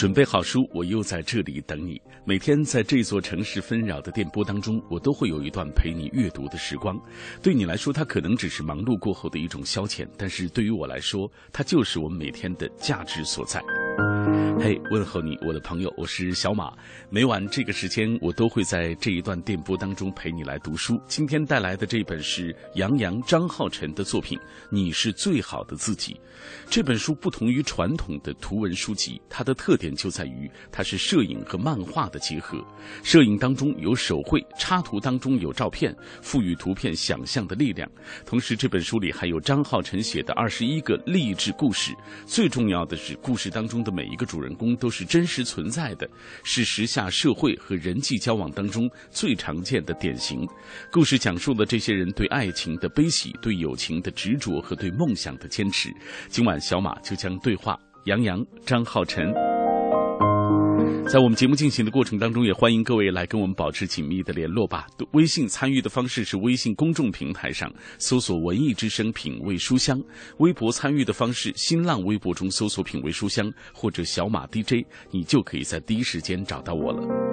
[0.00, 2.00] 准备好书，我又在这里等你。
[2.24, 6.98] 每天在这座城市纷扰的电波当中，我都会有一段陪你阅读的时光。
[7.42, 13.62] 对你来说，它可能只是忙碌过后的一种消遣，但是对于我来说，它就是我们每天的价值所在。
[14.60, 16.70] 嘿，问候你，我的朋友，我是小马。
[17.08, 21.00] 每晚这个时间，我都会在这一段电波当中陪你来读书。
[21.06, 24.38] 今天带来的这本是杨洋、张浩辰的作品
[24.70, 26.12] 《你是最好的自己》。
[26.68, 32.62] 这本书不同于传统的图文书籍，它的特点就在于它是摄影和漫画的结合。
[33.02, 37.90] 摄影当中有手绘，插图当中有照片，赋予图片想象的力量。
[38.26, 41.94] 同时，这本书里还有张浩晨写的二十一个励志故事。
[42.26, 46.08] 最重要的是，故事当中的每一个主人公都是真实存在的，
[46.44, 50.46] 是时下社会和人际交往当中最常见的典型。
[50.90, 55.90] 故事讲述了这些人对爱情的悲喜、对友情的执着和对梦想的坚持。
[56.28, 59.49] 今晚小马就将对话杨洋、张浩辰。
[61.08, 64.86] 在我们节目进行的过程当中，也欢迎各位来跟我们保持紧密的联络吧。
[65.10, 70.00] 微信参与的方式是微信公众平台上搜索“文艺之声品味书香”，
[70.38, 77.29] 微博参与的方式，新浪微博中搜索“品味书香”或者“小马 DJ”，你就可以在第一时间找到我了。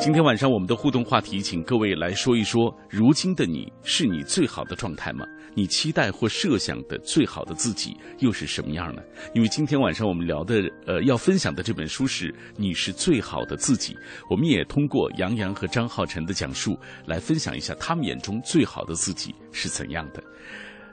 [0.00, 5.26] 今天晚上我们的互动话题，请各位来说一说：如今的你是你最好的状态吗？
[5.54, 9.02] 你期待或设想的最好的自己又是什么样呢？
[9.34, 13.92] 因为今天晚上我们聊的，呃，要分享的这本书是《你是最好的自己》。
[14.30, 20.22] 我们也通过杨洋和张浩晨的讲述，来分享一下他们眼中最好的自己是怎样的。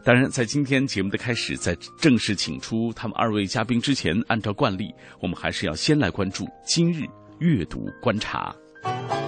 [0.03, 4.91] 当然，在今天节目的开始，在正式请出他们二位嘉宾之前，按照惯例，
[5.21, 7.05] 我们还是要先来关注今日
[7.39, 8.53] 阅读观察。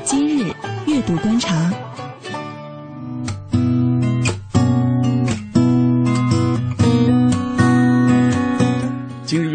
[0.03, 0.53] 今日
[0.85, 1.72] 阅读观察。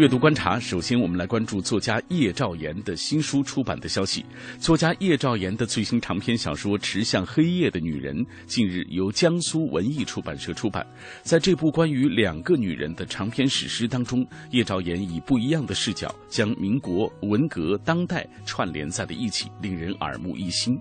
[0.03, 4.25] 阅读观察，首先我们来关注作家叶兆言的新书出版的消息。
[4.59, 8.13] 作家叶兆言的最新长篇小说《驰向黑夜的女人》
[8.45, 10.85] 近日由江苏文艺出版社出版。
[11.21, 20.77] 在这部关于两个女人的长篇史诗当中，叶兆言以不一样的视角，将民国、文革、当代串联在了一起，令人耳目一新。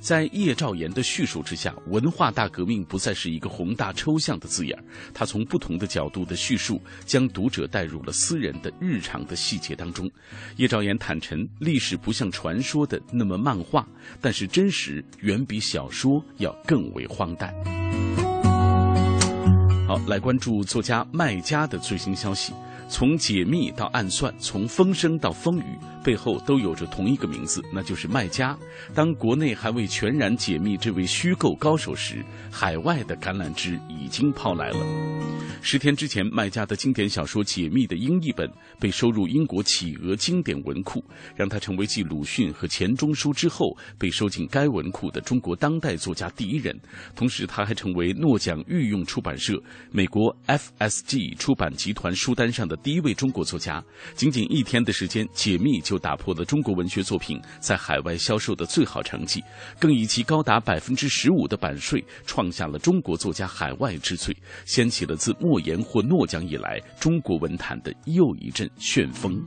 [0.00, 4.78] 在叶兆言的叙述之下，文化大革命不再是一个宏大抽象的字眼
[5.12, 10.10] 他从不同的角度的叙述，将读者带入了私人的日常的细节当中。
[10.56, 13.86] 叶兆言坦陈，历史不像传说的那么漫画，
[14.20, 17.54] 但是真实远比小说要更为荒诞。
[19.86, 22.54] 好，来关注作家麦家的最新消息。
[22.88, 25.64] 从解密到暗算，从风声到风雨，
[26.04, 28.56] 背后都有着同一个名字，那就是卖家。
[28.94, 34.86] 当国内还未全然解密这位虚构高手时，海外的橄榄枝已经抛来了。
[35.62, 38.46] 十天之前，卖家的经典小说《解密》的英译本
[38.78, 41.02] 被收入英国企鹅经典文库，
[41.34, 46.78] 让他成为继鲁迅和钱钟书之后被收进该文库的中国当代作家第一人。
[47.16, 49.58] 同时，他还成为诺奖御用出版社
[49.90, 52.73] 美国 FSG 出版集团书单上的。
[52.76, 53.82] 第一位中国作家，
[54.14, 59.42] 仅仅一天的时间，解密就打破了中国文学作品在海外销售的最好成绩，
[59.78, 69.42] 更以其高达百分之十五的版税，创下了中国作家海外之最，掀起了自莫言获诺奖以来中国文坛的又一阵旋风。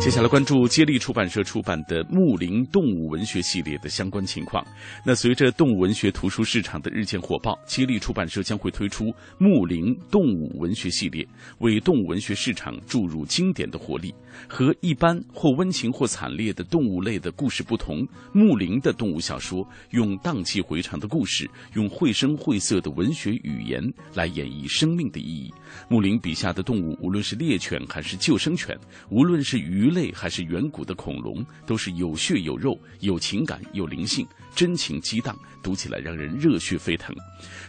[0.00, 4.66] 接下来关注接力出版社出版的《木林动物文学》系列的相关情况。
[5.04, 9.04] 那随着动物文学图书市场的日渐火爆，接力出版社将会推出
[9.38, 11.22] 《木林动物文学》系列，
[11.58, 14.12] 为动物文学市场注入经典的活力。
[14.48, 23.82] 和一般或温情或惨烈的动物类的故事不同，木林的动物小说用荡气回肠的故事，用绘声绘色的文学语言
[24.14, 25.52] 来演绎生命的意义。
[25.88, 28.78] 木林笔下的动物，无论是猎犬还是救生犬，
[29.10, 37.14] 无论是鱼类还是远古的恐龙，都是有血有肉、有情感、有灵性，真情激荡，读起来让人热血沸腾。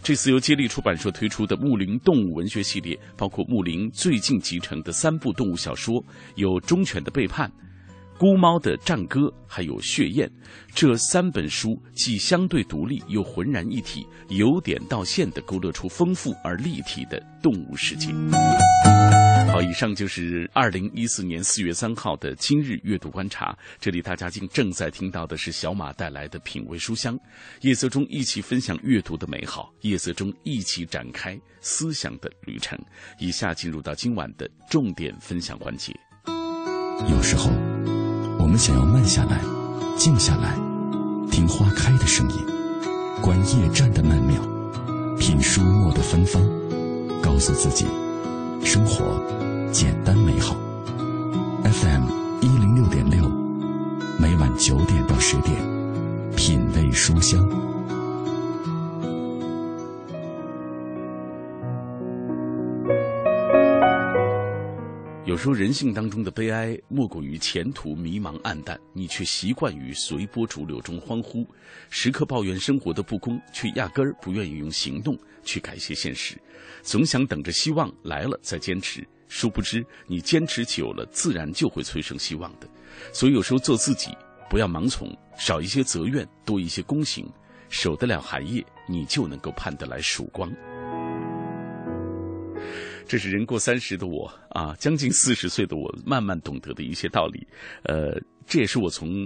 [0.04, 6.04] 这次由接力出版社推出的木林动物文学系列，包括木林最近集成的三部动物小说，
[6.36, 7.50] 有《忠犬的背叛》。
[8.18, 10.32] 孤猫的战歌，还有血燕，
[10.76, 18.14] 这三本书既相对独立，又浑然一体，由点到线的勾勒出丰富而立体的动物世界。
[19.72, 23.58] 以上就是二零一四年四月三号的今日阅读观察。
[23.80, 27.18] 这里大家竟正在听到的是小马带来的品味书香，
[27.62, 32.78] 夜色中一起分享阅读的美好，夜色中一起展开思想的旅程。
[33.18, 35.98] 以下进入到今晚的重点分享环节。
[37.10, 37.50] 有时候，
[38.40, 39.42] 我们想要慢下来，
[39.96, 40.54] 静下来，
[41.32, 42.46] 听花开的声音，
[43.22, 44.38] 观夜战的曼妙，
[45.18, 46.44] 品书墨的芬芳，
[47.24, 47.86] 告诉自己。
[48.64, 49.20] 生活
[49.72, 50.54] 简单美好。
[51.64, 52.06] FM
[52.42, 53.30] 一零六点六，
[54.20, 55.56] 每晚九点到十点，
[56.36, 57.42] 品味书香。
[65.24, 71.48] 有时候人性当中的悲哀，莫过于前途迷茫暗淡，你却习惯于随波逐流中欢呼，
[71.90, 76.36] 时刻抱怨生活的不公，却压根儿不愿意用行动去改写现实。
[76.82, 82.68] 总想等着希望来了再坚持，殊不知你坚持久了，自然就会催生希望的。
[83.14, 84.12] 所以有时候做自己，
[84.50, 85.08] 不要盲从，
[85.38, 87.26] 少一些责怨，多一些躬行，
[87.70, 90.52] 守得了寒夜，你就能够盼得来曙光。
[93.08, 97.48] 这是人过三十的我啊，将近四十岁的我，慢慢懂得的一些道理。
[97.84, 99.26] 呃，这也是我从。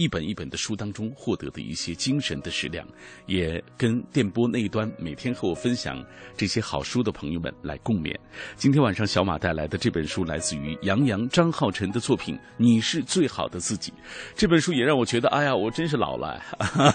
[0.00, 2.88] 一本一本的书当中获得的一些精神的食粮，
[3.26, 6.02] 也跟电波那一端每天和我分享
[6.38, 8.16] 这些好书的朋友们来共勉。
[8.56, 13.92] 今天晚上小马带来的这本书来自于杨洋、张浩辰的作品《你是最好的自己》。
[14.34, 16.42] 这本书也让我觉得，哎呀，我真是老了。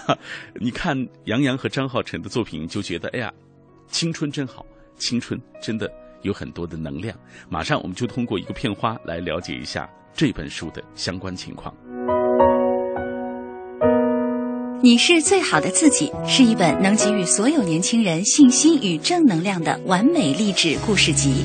[0.58, 3.32] 你看杨洋和张浩辰的作品，就觉得，哎呀，
[3.86, 4.66] 青春真好，
[4.96, 5.88] 青春真的
[6.22, 7.16] 有很多的能量。
[7.48, 11.72] 马上我们就通过一个片花来了解一下这本书的相关情况。
[14.86, 21.44] 你是最好的自己，是一本能给予所有年轻人信心与正能量的完美励志故事集。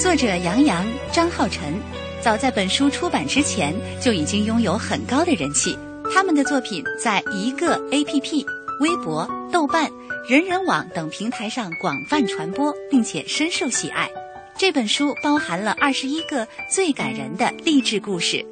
[0.00, 0.82] 作者杨洋、
[1.12, 1.74] 张浩晨，
[2.22, 5.76] 早在本书出版之前就已经拥有很高的人气。
[6.10, 8.46] 他们的作品在一个 APP、
[8.80, 9.90] 微博、豆瓣、
[10.26, 14.08] 人人网等平台上广泛传播，并且深受喜爱。
[14.56, 18.42] 这本书包含了二十一个最感人的励志故事。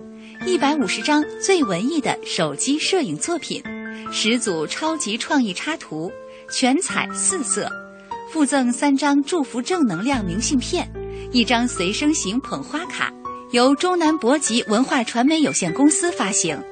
[0.46, 3.62] 一百五十张最文艺的手机摄影作品，
[4.12, 6.12] 十组超级创意插图，
[6.50, 7.70] 全彩四色，
[8.30, 10.86] 附赠三张祝福正能量明信片，
[11.32, 13.10] 一张随身行捧花卡，
[13.52, 16.62] 由中南博吉文化传媒有限公司发行。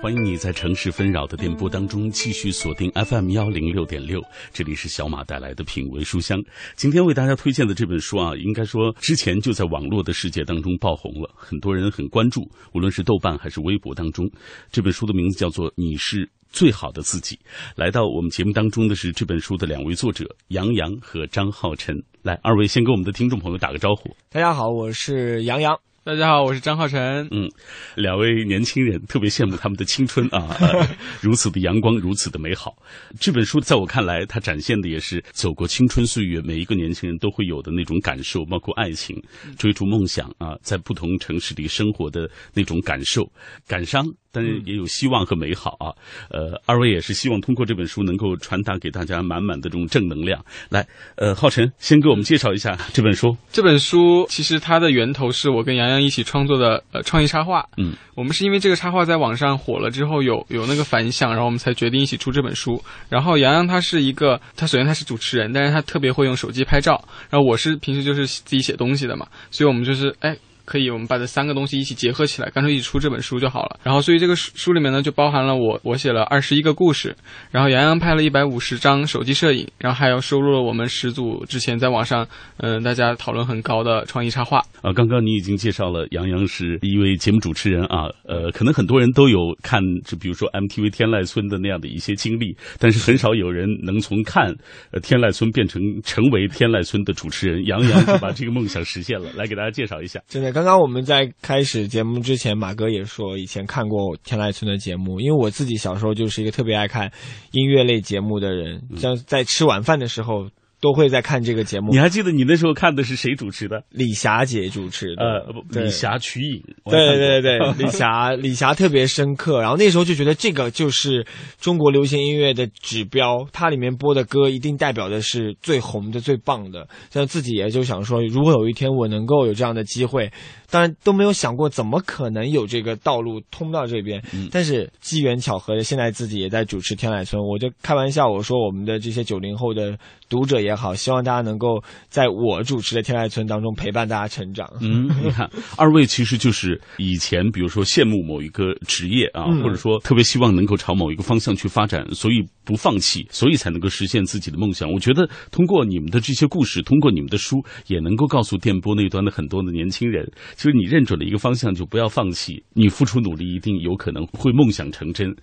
[0.00, 4.22] 欢迎你在城市纷扰的电波当中继续锁定 FM 幺零六点六，
[4.52, 6.40] 这里是小马带来的品味书香。
[6.76, 14.30] 今天为大家推荐的这本书啊，应该说之前就在网络的世界当中爆红了，很多人很关注，无论是豆瓣还是微博当中。
[14.70, 17.34] 这本书的名字叫做《你是最好的自己》。
[17.74, 22.00] 来到我们节目当中的是这本书的两位作者杨洋和张浩辰。
[22.22, 24.14] 来，二位先跟我们的听众朋友打个招呼。
[24.30, 25.76] 大家好，我是杨洋。
[26.08, 27.28] 大家好，我是张浩晨。
[27.32, 27.50] 嗯，
[27.94, 30.56] 两位年轻人特别羡慕他们的青春啊，
[31.20, 32.74] 如此的阳光，如此的美好。
[33.20, 39.22] 这本书在我看来，它展现的也是走过青春岁月，每一个年轻人都会有的那种感受，包括爱情、
[39.58, 43.30] 追逐梦想啊，在不同城市里生活的那种感受、
[43.66, 44.02] 感伤。
[44.30, 45.88] 但是也有希望和美好啊！
[46.30, 50.44] 呃，二位也是希望通过这本书能够传达给大家满满的这种正能量。
[50.68, 50.86] 来，
[51.16, 53.36] 呃，浩辰先给我们介绍一下这本书。
[53.50, 57.64] 这本书其实它的源头是我跟杨洋一起创作的呃创意插画。
[57.78, 62.82] 嗯，我们是因为这个插画在网上火了之后有有那个反响，然后我们才决定一起出这本书。
[63.08, 67.02] 然后杨洋他是一个，他首先他是主持人，但是他特别会用手机拍照。
[67.30, 70.36] 然后我是平时就是自己写东西的嘛，所以我们就是哎。
[70.68, 73.80] 可以，我们把这三个东西一起结合起来，干脆一起出这本书就好了。
[73.82, 77.16] 然后，所以这个书书里面呢，就包含了我我写了二十一个故事，
[77.50, 84.58] 然后杨洋拍了一百五十张手机摄影，然后还有收录了我们十组之前在网上嗯大家讨论很高的创意插画。
[84.82, 94.54] 啊，刚刚你已经介绍了杨洋是一位节目主持人啊，呃，可能很多人都有看，就比如说 MTV 天籁村的那样的一些经历，但是很少有人能从看
[94.92, 97.64] 呃天籁村变成成为天籁村的主持人。
[97.64, 100.20] 杨洋就把这个梦想实现了，来给大家介绍一下。
[100.28, 100.57] 真的。
[100.58, 107.08] 刚刚我们在开始节目之前，马哥也说以前看过天籁村的节目，因为我自己小时候就是一个特别爱看
[107.52, 110.48] 音乐类节目的人，像在吃晚饭的时候。
[110.80, 111.98] 都会在看这个节目你。
[111.98, 113.82] 还记得你那时候看的是谁主持的？
[113.90, 116.62] 李霞姐主持的，呃，不李霞瞿颖。
[116.84, 121.26] 对对对对，李霞 李霞特别深刻，然后那时候就觉得这个就是
[121.60, 126.88] 中国流行音乐的指标，它里面播的歌一定代表的是最红的、最棒的。
[127.10, 130.30] 像自己也就想说，如果有一天我能够有这样的机会，
[130.70, 144.68] 当然都没有想过怎么可能有这个道路通到这边，嗯但是机缘巧合的，现在自己也在主持天籁村，我就开玩笑我说我们的这些九零后的读者也好，希望大家能够在我主持的天籁村当中陪伴大家成长。
[144.80, 154.90] 嗯，你看，二位其实就是以前，比如说羡慕某一个职业啊，嗯或者说特别希望能够朝某一个方向去发展，所以不放弃，所以才能够实现自己的梦想。
[154.90, 157.56] 我觉得通过你们的这些故事，通过你们的书，
[157.86, 165.34] 也能够告诉电波那端的很多的年轻人，就是你认准了一个方向，就不要放弃，你付出努力，一定有可能会梦想成真。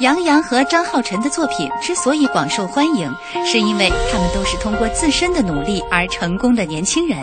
[0.00, 3.10] 杨洋和张浩晨的作品之所以广受欢迎，
[3.46, 7.18] 是因为他们都是通过自身的努力而成功的年轻人，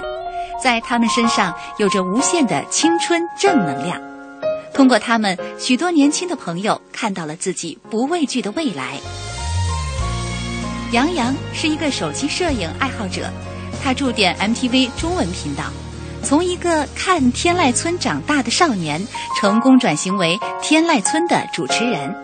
[0.61, 4.01] 在他们身上有着无限的青春正能量。
[4.73, 8.97] 通过他们，许多年轻的朋友看到了自己不畏惧的未来。
[10.91, 13.29] 杨洋是一个手机摄影爱好者，
[13.83, 15.65] 他驻点 MTV 中文频道，
[16.23, 19.05] 从一个看《天籁村》长大的少年，
[19.39, 22.22] 成功转型为《天籁村》的主持人。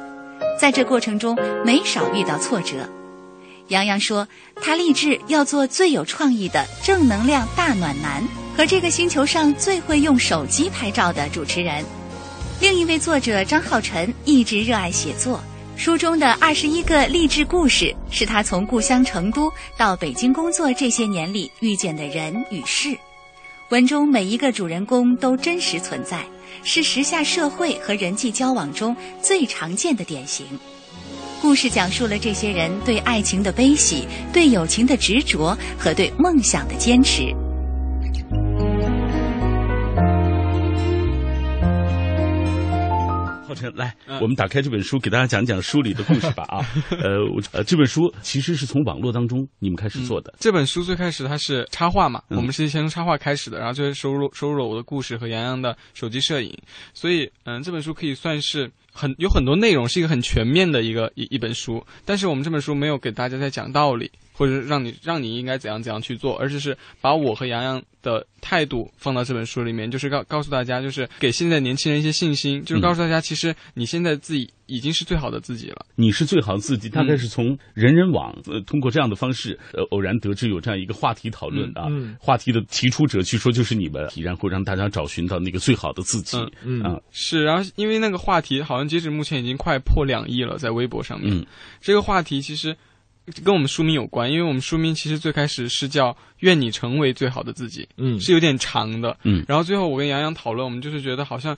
[0.60, 2.90] 在这过程中，没少遇到挫折。
[3.70, 4.28] 杨洋说，
[4.62, 8.22] 他立志要做最有创意的正能量大暖男
[8.58, 11.86] 和这个星球上最会用手机拍照的主持人。
[12.60, 15.40] 另一位作者张浩晨一直热爱写作，
[15.78, 22.98] 书中的二十一个励志故事是他从故乡成都到北京工作这些年里遇见的人与事。
[23.70, 26.26] 文中每一个主人公都真实存在，
[26.64, 30.46] 是时下社会和人际交往中最常见的典型。
[31.42, 37.34] 故事讲述了这些人对爱情的悲喜、对友情的执着和对梦想的坚持。
[43.50, 46.64] 浩辰，来，嗯我们打开这本书，给大家讲讲书里的故事吧啊。
[47.52, 50.32] 呃，这本书其实是从网络当中你们开始做的。
[50.40, 56.56] 这本书最开始它是插画嘛，嗯我们是先从插画开始的，然后就收入收入了我的故事和洋洋的手机摄影，
[56.94, 61.84] 所以嗯，这本书可以算是很有很多内容，是一个很全面的一个一一本书。
[62.06, 75.86] 但是我们这本书没有给大家在讲道理，或者让你让你应该怎样怎样去做，而只是把我和洋洋的态度放到这本书里面，就是告告诉大家，就是给现在年轻人一些信心，就是告诉大家，其实你现在自己已经是最好的自己了。
[75.96, 86.38] 你是最好的自己，大概是从人人网呃通过这样的方式呃偶然得知有这样一个话题讨论啊，嗯话题的提出者据说就是你们，然后让大家找寻到那个最好的自己。
[86.64, 91.36] 嗯啊是，然后因为那个话题好像截止目前已经快破两亿了，在微博上面。
[91.36, 91.46] 嗯
[91.82, 92.76] 这个话题其实
[93.44, 99.18] 跟我们书名有关，因为我们书名其实最开始是叫“愿你成为最好的自己”，嗯是有点长的。
[99.24, 101.58] 嗯然后最后我跟杨洋讨论，我们就是觉得好像。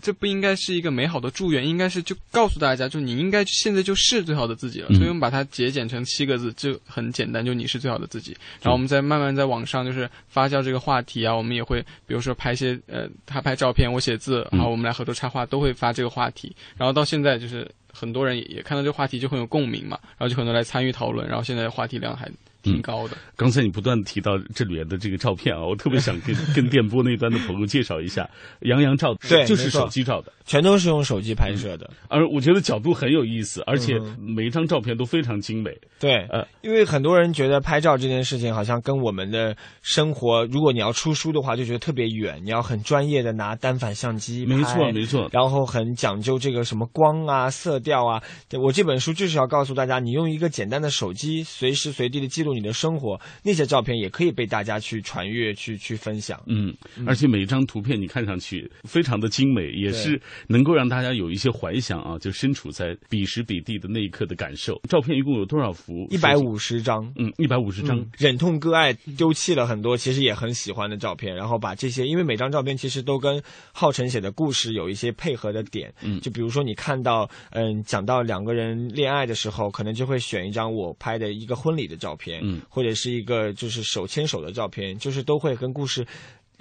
[0.00, 4.86] 这不应该是一个美好的祝愿，应该是就告诉大家，就你应该现在就是最好的自己了。
[4.90, 8.30] 嗯所以我们把它节俭成七个字，就很简单，就你是最好的自己。
[8.62, 16.54] 然后我们再慢慢在网上就是发酵这个话题啊，我们也会比如说拍一些呃，他拍照片，我写字，嗯然后我们来合作插画，都会发这个话题。
[16.76, 17.68] 然后到现在就是
[18.00, 22.26] 很多人也看到这个话题就很有共鸣嘛，然后就很多来参与讨论，然后现在话题量还
[22.62, 23.16] 挺高的。
[23.36, 28.28] 刚才你不断地提到这里面的这个照片啊，我特别想跟 跟电波那端的朋友介绍一下，
[28.60, 31.90] 杨洋照对就是手机照的，全都是用手机拍摄的。
[32.08, 35.70] 而我觉得角度很有意思，而且嗯每一张照片都非常精美。
[35.98, 45.28] 对，呃因为很多人觉得拍照这件事情好像跟我们的生活，如果你要出书的话，就觉得特别远，你要很专业的拿单反相机拍，没错，没错。
[45.32, 48.22] 然后很讲究这个什么光啊、色调啊。
[48.48, 56.40] 对我这本书就是要告诉大家，你用一个简单的手机，随时随地的记录你的生活，那些照片也可以被大家去传阅、去去分享。
[56.46, 56.74] 嗯，
[57.06, 64.80] 而且每一张图片你看上去非常的精美，也是能够让大家有一些怀想啊，就身处在彼时彼地的那一刻的感受。
[64.88, 66.06] 照片一共有多少幅？
[66.10, 67.12] 一百，五十张。
[67.16, 67.98] 嗯，一百五十张。
[67.98, 73.42] 嗯忍痛割爱，丢弃了很多其实也很喜欢的照片，然后把这些，因为每张照片其实都跟
[73.72, 86.06] 浩辰写的故事有一些配合的点，嗯就比如说你看到，嗯，讲到两个人恋爱的时候，可能就会选一张我拍的一个婚礼的照片，嗯，或者是一个就是手牵手的照片，就是都会跟故事。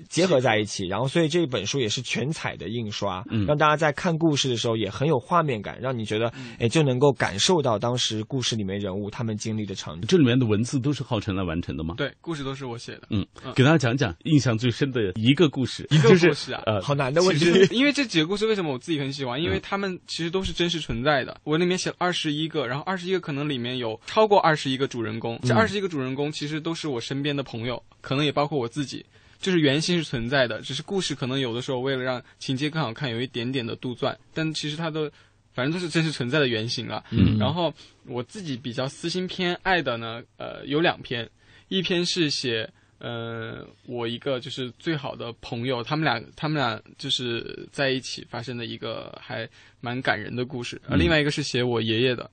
[0.07, 10.03] 结合在一起，然后所以这本书也是全彩的印刷，嗯让大家在看故事的时候也很有画面感，让你觉得哎就能够感受到当时故事里面人物他们经历的场景。
[10.07, 11.95] 这里面的文字都是浩辰来完成的吗？
[11.97, 13.01] 对，故事都是我写的。
[13.09, 19.41] 嗯嗯，给大家讲讲印象最深的一个故事，一个故事啊呃，好难的问题， 因为这几个故事为什么我自己很喜欢？
[19.41, 21.39] 因嗯为他们其实都是真实存在的。
[21.43, 25.39] 我里面写了二十一个，然后二十一个可能里面有超过二十一个主人公。
[25.43, 29.05] 这嗯二十一个主人公其实都是我身边的朋友，可能也包括我自己。
[29.39, 35.09] 就是原型是存在的，只是故事可能有的时候为了让情节更好看，有一点点的杜撰，但其实它的
[35.53, 37.03] 反正都是真实存在的原型了。
[37.11, 37.37] 嗯。
[37.37, 37.73] 然后
[38.05, 41.29] 我自己比较私心偏爱的呢，呃，有两篇，
[41.69, 42.69] 一篇是写
[42.99, 49.47] 呃我一个就是最好的朋友，他们俩他们俩就是在一起发生的一个还
[49.79, 50.99] 蛮感人的故事，呃，嗯。
[50.99, 52.29] 另外一个是写我爷爷的，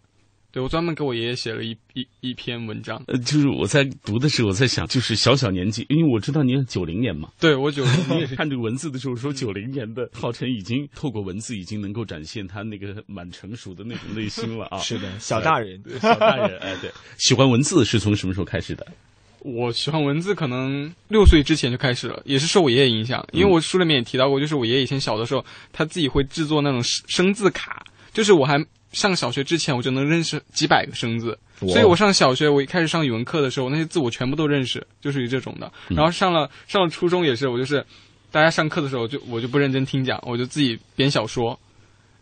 [0.56, 14.78] 对我专门给我爷爷写了一一一篇文章，呃，就是我在读的时候，我在想，就是小小年纪，因为我知道你九零年嘛，对我九 你也是看这个文字的时候说，九零年的浩辰已经透过文字已经能够展现他那个蛮成熟的那种内心了啊。
[14.80, 15.78] 是的，小大人。
[16.00, 18.86] 小大人，哎，对，喜欢文字是从什么时候开始的？
[19.40, 23.22] 我喜欢文字，可能六岁之前就开始了，也是受我爷爷影响。
[23.34, 27.84] 因为我书里面也提到过，就是我爷爷以前小的时候，他自己会制作那种生生字卡，
[28.14, 28.58] 就是我还
[28.92, 31.38] 上小学之前，我就能认识几百个生字。
[31.58, 35.72] 所以我上小学，我一开始上语文课的时候，那些字我全部都认识，就属于这种的。
[35.88, 37.84] 然后上了上了初中也是，我就是
[38.30, 41.58] 大家上课的时候就我就不认真听讲，我就自己编小说。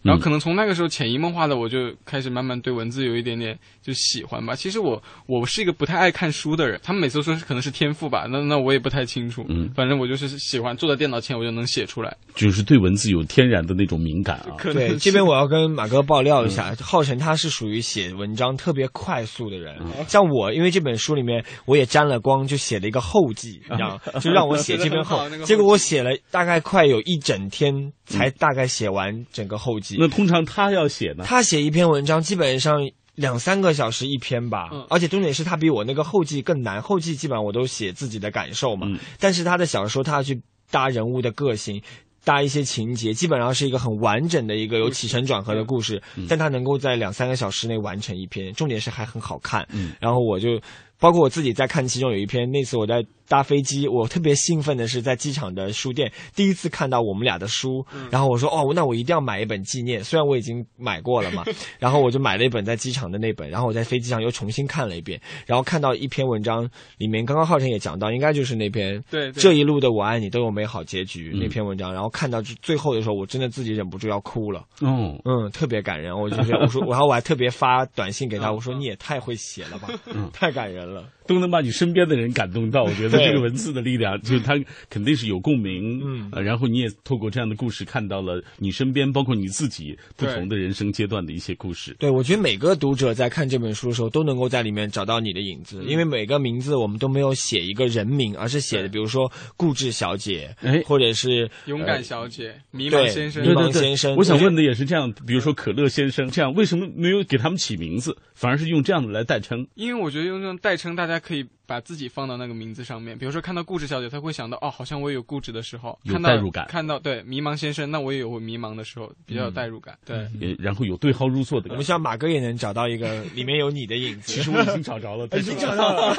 [0.05, 4.55] 然后可能从那个时候潜移默化的，我就开始慢慢对文字有一点点就喜欢吧。
[4.55, 9.45] 其实我我是一个不太爱看书的人，他们每次都说是可能是天赋吧，那那我也不太清楚。
[9.49, 12.15] 嗯反正我就是喜欢坐在电脑前，我就能写出来。
[12.35, 14.57] 就是对文字有天然的那种敏感啊。
[14.63, 19.75] 对，可能是这边我要跟马哥爆料一下，浩辰他是属于写文章特别快速的人。
[20.07, 24.21] 像我，因为这本书里面我也沾了光，就写了一个后记， 你知道吗？
[24.21, 27.73] 就让我写这篇后， 结果我写了大概快有一整天
[28.05, 29.94] 才大概写完整个后记。
[29.99, 32.79] 那通常他要写呢，他写一篇文章基本上
[33.15, 34.87] 两三个小时一篇吧，嗯。
[34.91, 38.99] 而且重点是他比我那个后记更难，后记基本上我都写自己的感受嘛，嗯。
[39.19, 41.83] 但是他的小说他要去搭人物的个性。
[42.27, 46.25] 搭一些情节，基本上是一个很完整的一个有起承转合的故事，嗯。
[46.27, 49.69] 但他能够在两三个小时内完成一篇，重点是还很好看。
[49.71, 49.93] 嗯。
[50.01, 50.59] 然后我就
[50.99, 61.45] 包括我自己在看其中有一篇，那次我在搭飞机，我特别兴奋的是在机场的书店第一次看到我们俩的书，然后我说哦，那我一定要买一本纪念，虽然我已经买过了嘛，
[61.79, 69.43] 然后我就买了一本在机场的那本，然后我在飞机上又重新看了一遍，然后看到一篇文章里面，刚刚浩辰也讲到，应该就是那篇对对。
[69.43, 71.41] 这一路的我爱你都有美好结局、嗯。
[71.41, 74.65] 那篇文章，然后看到最后的时候，我真的自己忍不住要哭了。
[74.81, 80.31] 嗯，嗯，特别感人，我就觉得 我说，然后我还特别发短信给他，我说 你也太会写了吧，嗯。
[80.33, 81.05] 太感人了。
[81.27, 82.83] 都能把你身边的人感动到。
[82.83, 83.29] 我觉得对。
[83.29, 84.55] 这个文字的力量， 就是它
[84.89, 86.01] 肯定是有共鸣。
[86.05, 86.29] 嗯。
[86.33, 91.95] 呃，然后你也透过这样的故事看到了你身边，包括你自己不同的人生阶段的一些故事。
[91.99, 100.83] 对，我觉得每个读者在看这本书的时候，都能够在里面找到你的影子，因为每个名字我们都没有写一个人名，而是写的，比如说固执小姐，哎。
[100.87, 109.67] 或者是勇敢小姐、迷对茫先生，迷茫先生我想问的也是这样，比如说可乐先生这样，为什么没有给他们起名字，反而是用这样的来代称？
[109.75, 113.17] 因为我觉得用这种代称，大家可以把自己放到那个名字上面。
[113.17, 119.97] 比如说看到固执小姐，她会想到哦，好像我也有固执的时候，有看到代入感看到对迷茫先生，那我也有我迷茫的时候，比较有代入感。
[120.05, 121.75] 对，也然后有对号入座的感觉。
[121.75, 124.33] 我们希望马哥也能找到一个里面有你的影子。
[124.33, 126.15] 其实我已经找着了， 已经找到了，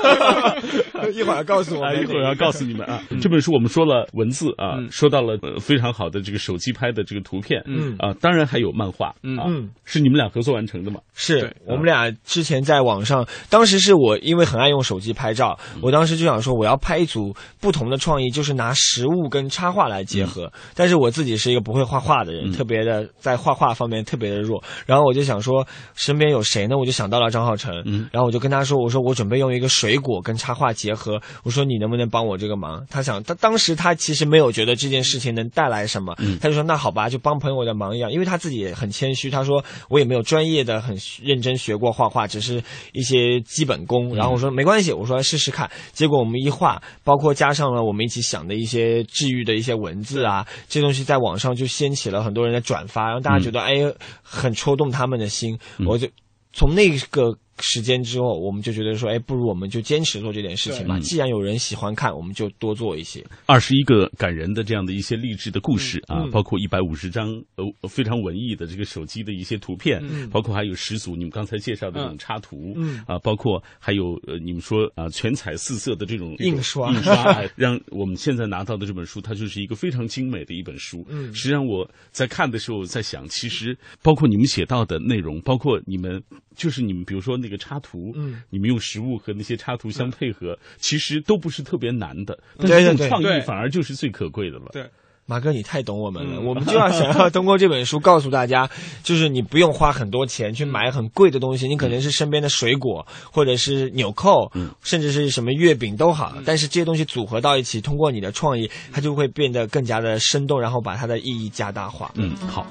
[1.14, 1.94] 一会儿告诉我。
[1.96, 11.00] 一会儿要告诉你们啊，这本书我们说了文字啊，嗯说到了呃非常好的这个手机拍的这个图片，嗯啊，当然还有漫画嗯啊嗯，是你们俩合作完成的吗？
[11.14, 20.52] 是我们俩之前在网上，当时是我因为很爱用手机拍照，我当时就想说我要拍一组不同的创意，就是拿实物跟插画来结合。
[20.74, 22.54] 但是我自己是一个不会画画的人，嗯。
[22.56, 24.64] 特别的在画画方面特别的弱。
[24.86, 26.78] 然后我就想说身边有谁呢？
[26.78, 28.08] 我就想到了张浩成，嗯。
[28.14, 32.86] 然后我就跟他说，我说我准备用一个水果跟插画结合，我说你能不能帮我这个忙？
[32.90, 36.40] 他想他当时他其实没有觉得这件事情能带来什么，嗯。
[36.40, 44.16] 他就说那好吧，就帮朋友的忙一样，因为他自己也很谦虚，他说我也没有专业的很认真学过画画，只是一些基本功。
[44.16, 45.70] 然后我说没关系，我说试试看。
[45.92, 53.74] 结果我们一画，包括加上了我们一起想的一些治愈的一些文字啊，这东西在网上就掀起了很多人的转发，让大家觉得、哎
[54.22, 55.58] 很戳动他们的心。
[55.86, 56.08] 我就
[56.54, 61.00] 从那个时间之后，我们就觉得说，哎，不如我们就坚持做这件事情吧。
[61.00, 63.24] 既然有人喜欢看，我们就多做一些。
[63.46, 81.06] 二十一个感人的这样的一些励志的故事啊，嗯包括一百五十张呃非常文艺的这个手机的一些图片，嗯包括还有十组你们刚才介绍的这种插图，嗯啊，包括还有呃你们说啊全彩四色的这种印刷印刷，哎 让我们现在拿到的这本书，它就是一个非常精美的一本书。
[81.10, 86.22] 嗯实际上我在看的时候在想，其实包括你们写到的内容，包括你们
[86.56, 88.42] 就是你们比如说那个插图，嗯。
[88.50, 92.92] 你们用实物和那些插图相配合，其实都不是特别难的，但对对对。
[92.92, 94.66] 是这种创意反而就是最可贵的了。
[94.72, 94.84] 对。
[95.28, 96.46] 马哥，你太懂我们了，嗯。
[96.46, 98.70] 我们就要想要通过这本书告诉大家，
[99.02, 104.70] 就是你不用花很多钱去买很贵的东西，你可能是身边的水果，或者是纽扣，嗯。
[104.84, 112.12] 甚至是什么月饼都好，但是这些东西组合到一起，通过你的创意，它就会变得更加的生动，然后把它的意义加大化。
[112.14, 112.68] 嗯，好，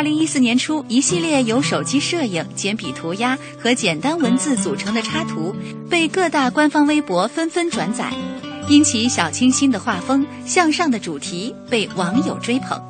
[0.00, 5.54] 二零一四年初，一系列由手机摄影、简笔涂鸦和简单文字组成的插图，
[5.90, 8.10] 被各大官方微博纷纷转载。
[8.66, 12.82] 因其小清新的画风、向上的主题，被网友追捧。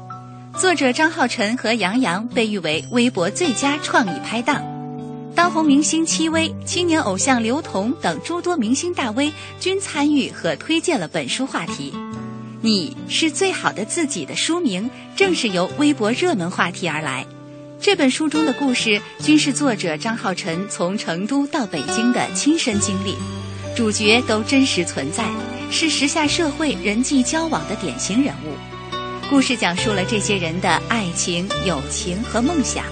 [0.57, 4.62] 作者张浩晨和杨洋被誉为微博最佳创意拍档。
[5.35, 11.92] 当红明星戚薇、青年偶像刘同等诸多明星大 V 均参与和推荐了本书话题。
[12.62, 17.27] 你是最好的自己的书名，正是由微博热门话题而来。
[17.81, 23.16] 这本书中的故事均是作者张浩晨从成都到北京的亲身经历，
[23.75, 25.25] 主角都真实存在，
[25.70, 28.53] 是时下社会人际交往的典型人物。
[29.31, 32.85] 故事讲述了这些人的爱情、友情和梦想，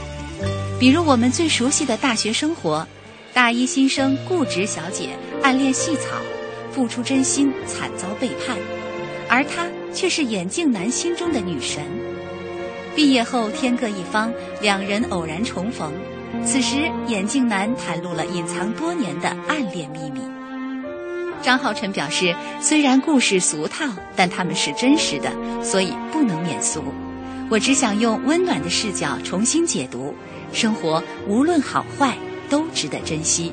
[0.80, 2.88] 比如我们最熟悉的大学生活，
[3.34, 5.10] 大一新生固执小姐
[5.42, 6.16] 暗恋细草，
[6.72, 8.56] 付出真心惨遭背叛。
[9.28, 11.82] 而她却是眼镜男心中的女神。
[12.96, 15.92] 毕业后天各一方，两人偶然重逢。
[16.44, 20.20] 此时，眼镜男袒露了隐藏多年的暗恋秘密。
[21.40, 23.86] 张浩晨表示，虽然故事俗套，
[24.16, 25.30] 但他们是真实的，
[25.62, 26.82] 所以不能免俗。
[27.48, 30.12] 我只想用温暖的视角重新解读
[30.52, 32.16] 生活，无论好坏，
[32.50, 33.52] 都值得珍惜。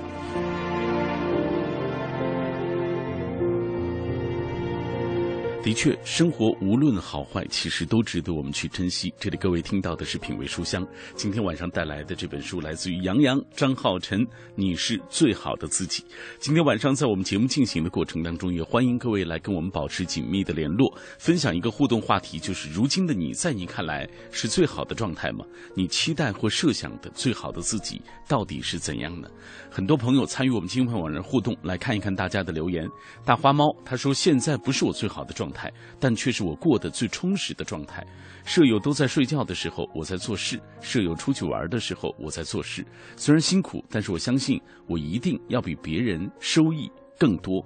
[5.66, 9.12] 的确，生活无论好坏，其实都值得我们去珍惜。
[9.20, 14.20] 这里各位听到的是品味书香，今天晚上带来的这本书来自于杨洋、张浩晨，
[14.54, 16.04] 《你是最好的自己》。
[16.40, 25.44] 今天晚上在我们节目进行的过程当中，也欢迎各位来跟我们保持紧密的联络，分享一个互动话题，就是如今的你，在你看来是最好的状态吗？
[25.76, 29.28] 你期待或设想的最好的自己到底是怎样呢？
[29.76, 32.90] 很多朋友参与我们金牌网人互动，来看一看大家的留言。
[33.26, 38.02] 大花猫他说：“现在不是我最好的状态，但却是我过得最充实的状态。
[38.46, 42.86] 舍友都在睡觉的时候，我在做事；舍友出去玩的时候，我在做事。
[43.18, 44.58] 虽然辛苦，但是我相信
[44.88, 47.62] 我一定要比别人收益更多。”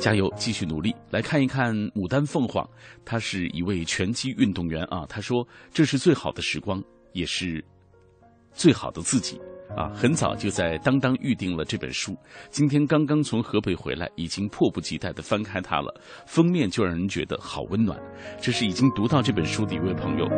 [0.00, 0.92] 加油，继续努力！
[1.10, 2.68] 来看一看牡丹凤凰，
[3.04, 5.06] 他是一位拳击运动员啊。
[5.08, 6.82] 他说：“这是最好的时光，
[7.12, 7.64] 也是
[8.52, 9.40] 最好的自己。”
[9.76, 12.16] 啊，很早就在当当预定了这本书，
[12.50, 15.94] 今天刚刚从河北回来，已经迫不及待地翻开它了。
[16.26, 17.98] 封面就让人觉得好温暖。
[18.40, 20.28] 这是已经读到这本书的一位朋友，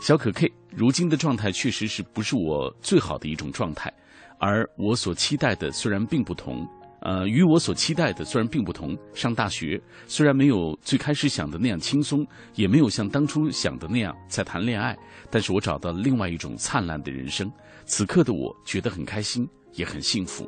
[0.00, 0.50] 小可 K。
[0.70, 3.92] 如今的状态确实是不是我最好的一种状态，
[4.38, 6.66] 而我所期待的虽然并不同。
[7.00, 14.96] 呃，与我所期待的虽然并不同，上大学虽然没有最开始想的那样轻松，也没有像当初想的那样在谈恋爱，
[15.30, 17.50] 但是我找到了另外一种灿烂的人生。
[17.88, 20.46] 此刻的我觉得很开心，也很幸福。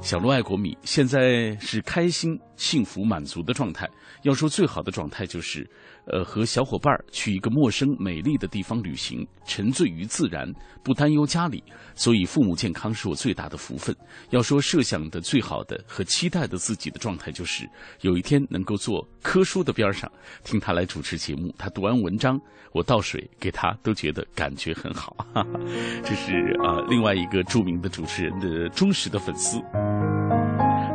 [0.00, 3.88] 小鹿爱国米现在是开心、幸福、满足的状态。
[4.22, 5.66] 要说最好的状态，就是，
[6.04, 10.46] 呃，和小伙伴儿去一个陌生、美丽的地方旅行，沉醉于自然，
[10.84, 11.64] 不担忧家里。
[11.94, 13.96] 所以，父母健康是我最大的福分。
[14.28, 17.66] 要说设想的最好的和期待的自己的状态，就是
[18.02, 20.10] 有一天能够坐柯叔的边上，
[20.44, 21.50] 听他来主持节目。
[21.56, 22.38] 他读完文章，
[22.72, 25.16] 我倒水给他，都觉得感觉很好。
[26.04, 29.58] 这是啊、另外一个著名的主持人的忠实的粉丝。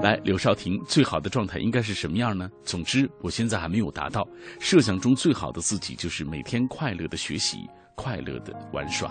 [0.05, 2.47] 来，柳少婷，最好的状态应该是什么样呢？
[2.63, 4.23] 总之，我现在还没有达到。
[4.59, 9.09] 设想中最好的自己，就是每天快乐的学习，快乐的玩耍。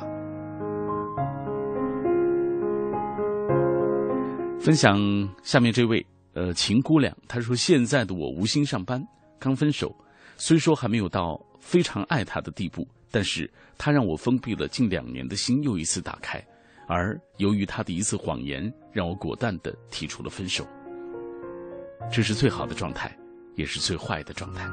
[4.61, 4.96] 分享
[5.42, 9.04] 下面这位，呃，秦姑娘，她说：“现在的我无心上班，
[9.40, 9.92] 刚分手，
[10.37, 16.40] 虽说还没有到非常爱他的地步，但是他让我封闭了近两年的心又一次打开。”
[16.87, 20.64] 而由于他的一次谎言，让我果断地提出了分手。
[22.10, 23.16] 这是最好的状态，
[23.54, 24.64] 也是最坏的状态。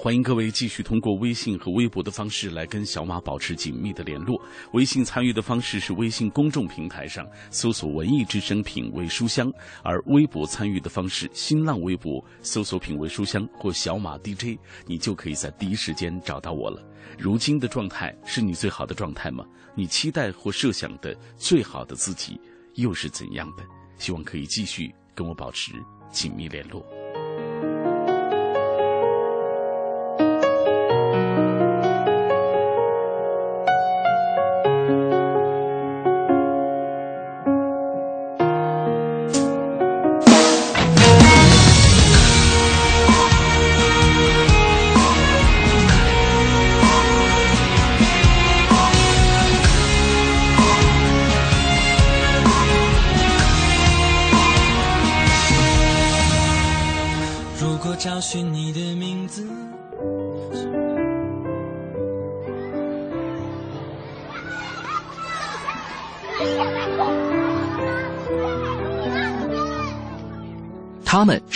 [0.00, 4.40] 欢迎各位继续通过微信和微博的方式来跟小马保持紧密的联络。
[4.72, 14.56] 微信参与的方式是微信公众平台上搜索“文艺之声品味书香”，而微博参与的方式，新浪微博搜索“品味书香”或“小马 DJ”，
[14.86, 16.80] 你就可以在第一时间找到我了。
[17.18, 19.44] 如今的状态是你最好的状态吗？
[19.74, 22.40] 你期待或设想的最好的自己
[22.74, 23.64] 又是怎样的？
[23.96, 25.72] 希望可以继续跟我保持
[26.08, 26.86] 紧密联络。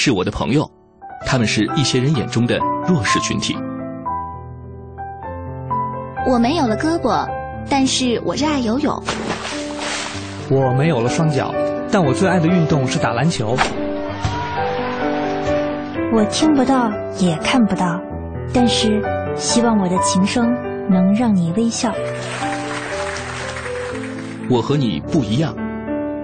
[0.05, 0.69] 是我的朋友，
[1.25, 3.57] 他们是一些人眼中的弱势群体。
[6.29, 7.25] 我没有了胳膊，
[7.71, 9.01] 但是我热爱游泳。
[10.51, 11.55] 我没有了双脚，
[11.89, 13.57] 但我最爱的运动是打篮球。
[16.13, 18.01] 我听不到，也看不到，
[18.53, 19.01] 但是
[19.37, 20.53] 希望我的琴声
[20.91, 21.93] 能让你微笑。
[24.51, 25.55] 我和你不一样，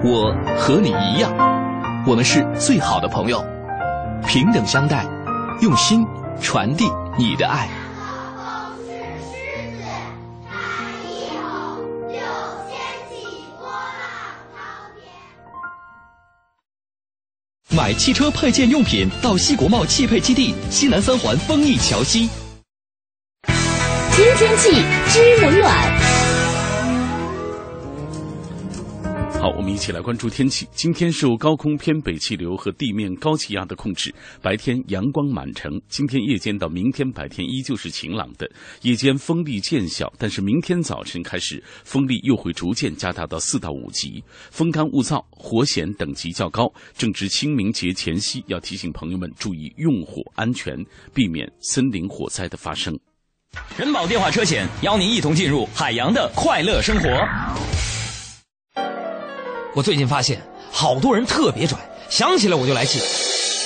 [0.03, 1.33] 我和你一样。
[2.09, 3.41] 我们是最好的朋友，
[4.29, 5.07] 平等相待，
[5.63, 6.07] 用心
[6.39, 6.85] 传递
[7.19, 7.67] 你的爱。
[17.71, 22.29] 买汽车配件用品到西国贸汽配基地西南三环丰益桥西。
[24.13, 26.28] 听天气知冷暖。
[29.41, 30.67] 好，我们一起来关注天气。
[30.73, 35.81] 今天受高空偏北气流和地面高气压的控制，白天阳光满城。
[35.89, 38.51] 今天夜间到明天白天依旧是晴朗的，
[38.83, 44.21] 夜间风力渐小，但是明天早晨开始风力又会逐渐加大到四到五级，
[44.51, 46.69] 风干物燥，火险等级较高。
[46.97, 50.77] 正值清明节前夕，要提醒朋友们注意用火安全，
[51.15, 52.99] 避免森林火灾的发生。
[53.79, 57.09] 人保电话车险邀您一同进入海洋的快乐生活。
[59.79, 61.79] 我最近发现，好多人特别拽，
[62.11, 62.99] 想起来我就来气。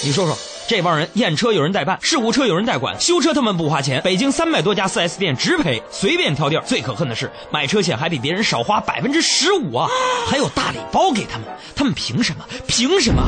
[0.05, 0.37] 你说说，
[0.69, 4.03] 这帮人验车有人代办，事故车有人代管，修车他们不花钱。
[4.03, 6.63] 北京三百多家 4S 店直赔，随便挑地儿。
[6.67, 9.89] 最可恨的是，买车险还比别人少花百分之十五啊！
[10.29, 12.45] 还有大礼包给他们，他们凭什么？
[12.67, 13.23] 凭什么？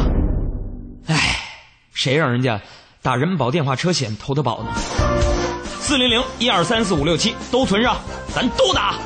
[1.06, 1.38] 哎，
[1.94, 2.60] 谁让人家
[3.00, 4.68] 打人保电话车险投的保呢？
[5.80, 7.96] 四零零一二三四五六七都存上，
[8.34, 8.96] 咱都打。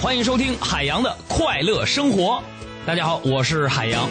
[0.00, 2.40] 欢迎收听海洋的快乐生活。
[2.86, 4.08] 大家好，我是海洋。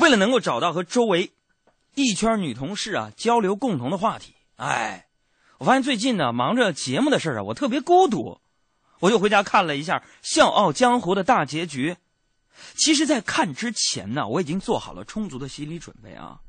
[0.00, 1.30] 为了能够找到和周围
[1.94, 5.06] 一圈女同事啊交流共同的话题，哎，
[5.58, 8.40] 我发现最近呢忙着节目的事啊，我特别孤独。
[8.98, 11.96] 我就回家看了一下《笑傲江湖》的大结局。
[12.74, 16.40] 其实，在看之前呢，我已经做好了充足的心理准备啊。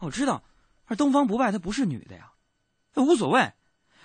[0.00, 0.42] 我知道，
[0.84, 2.32] 而东方不败她不是女的呀，
[2.94, 3.52] 无所谓。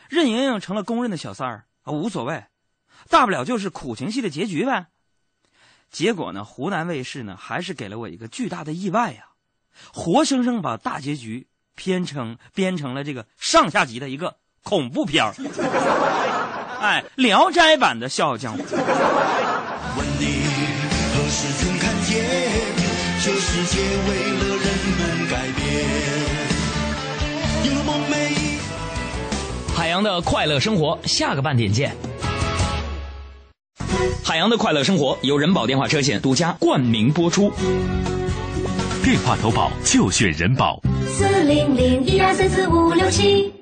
[0.10, 2.46] 任盈盈成了公认的小三儿啊，无所谓。
[3.10, 4.88] 大不了就是苦情戏的结局呗。
[5.90, 9.30] 结果呢，湖南卫视呢还是给了我一个巨大的意外呀，
[9.94, 15.34] 活生生把大结局编成编成了这个上下集的一个恐怖片儿。
[16.82, 18.62] 哎，《聊斋》版的《笑傲江湖》。
[18.72, 20.26] 问你
[21.14, 22.24] 何时曾看见
[23.24, 25.64] 这世界为了人们改变？
[27.66, 28.14] 有梦寐。
[29.76, 31.96] 海洋的快乐生活，下个半点见。
[34.24, 37.52] 海洋的快乐生活由人保电话车险独家冠名播出，
[39.04, 40.82] 电话投保就选人保。
[41.08, 43.54] 四零零一二三四五六七。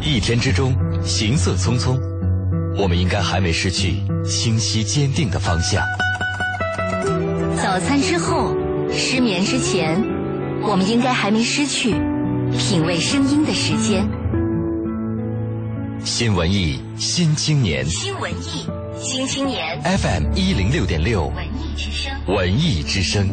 [0.00, 1.98] 一天之中，行色匆匆，
[2.76, 5.82] 我们应该还没失去清晰坚定的方向。
[7.56, 8.54] 早餐之后，
[8.92, 10.23] 失眠之前。
[10.66, 11.90] 我们应该还没失去
[12.58, 14.08] 品味声音的时间。
[16.04, 17.84] 新文艺，新青年。
[17.86, 18.66] 新文艺，
[18.98, 19.80] 新青年。
[19.82, 22.12] FM 一零六点六，文艺之声。
[22.26, 23.28] 文艺之声。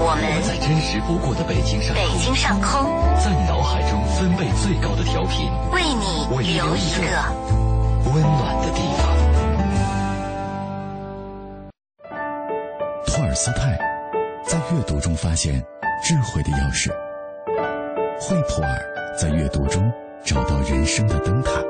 [0.00, 2.84] 我们在真实播过的北京上空，北京上空，
[3.22, 7.02] 在你脑海中分贝最高的调频，为你留一个
[8.12, 9.06] 温暖的地方。
[13.06, 13.97] 托尔斯泰。
[14.48, 15.62] 在阅读中发现
[16.02, 16.90] 智慧的钥匙，
[18.18, 19.92] 惠普尔在阅读中
[20.24, 21.62] 找到人生的灯塔，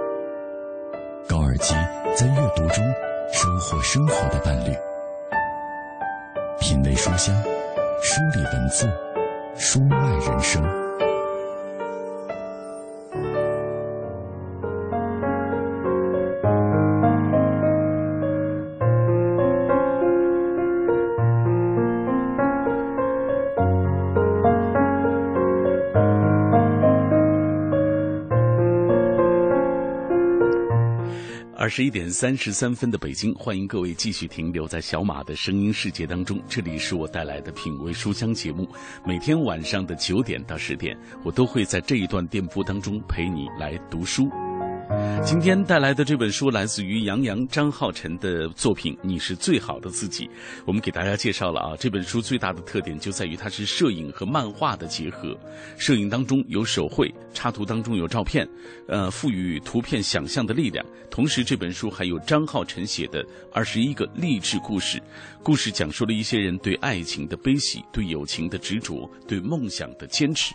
[1.28, 1.74] 高尔基
[2.14, 2.84] 在阅读中
[3.32, 4.72] 收获生活的伴侣。
[6.60, 7.34] 品味书香，
[8.00, 8.88] 梳理文字，
[9.56, 10.87] 书外人生。
[31.68, 36.40] 二十一点三十三分的北京，欢迎各位继续停留在小马的声音世界当中。
[36.48, 38.66] 这里是我带来的品味书香节目，
[39.04, 44.30] 每天晚上的九点到十点，我都会在这一段电波当中陪你来读书。
[45.24, 50.24] 今天带来的这本书来自于杨洋、张浩辰的作品《你是最好的自己》。
[50.64, 55.38] 我们给大家介绍了啊，这本书最大的特点就在于它是摄影和漫画的结合。
[55.76, 58.48] 摄影当中有手绘，插图当中有照片，
[58.88, 60.84] 呃，赋予图片想象的力量。
[61.10, 65.02] 同时，这本书还有张浩晨写的二十一个励志故事，
[65.42, 70.54] 故事讲述了一些人对爱情的悲喜、对友情的执着、对梦想的坚持。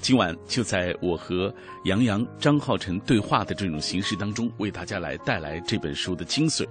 [0.00, 1.52] 今晚就在我和
[1.84, 6.66] 杨洋、张浩晨对话的这种形式当中，为大家来带来这本书的精髓。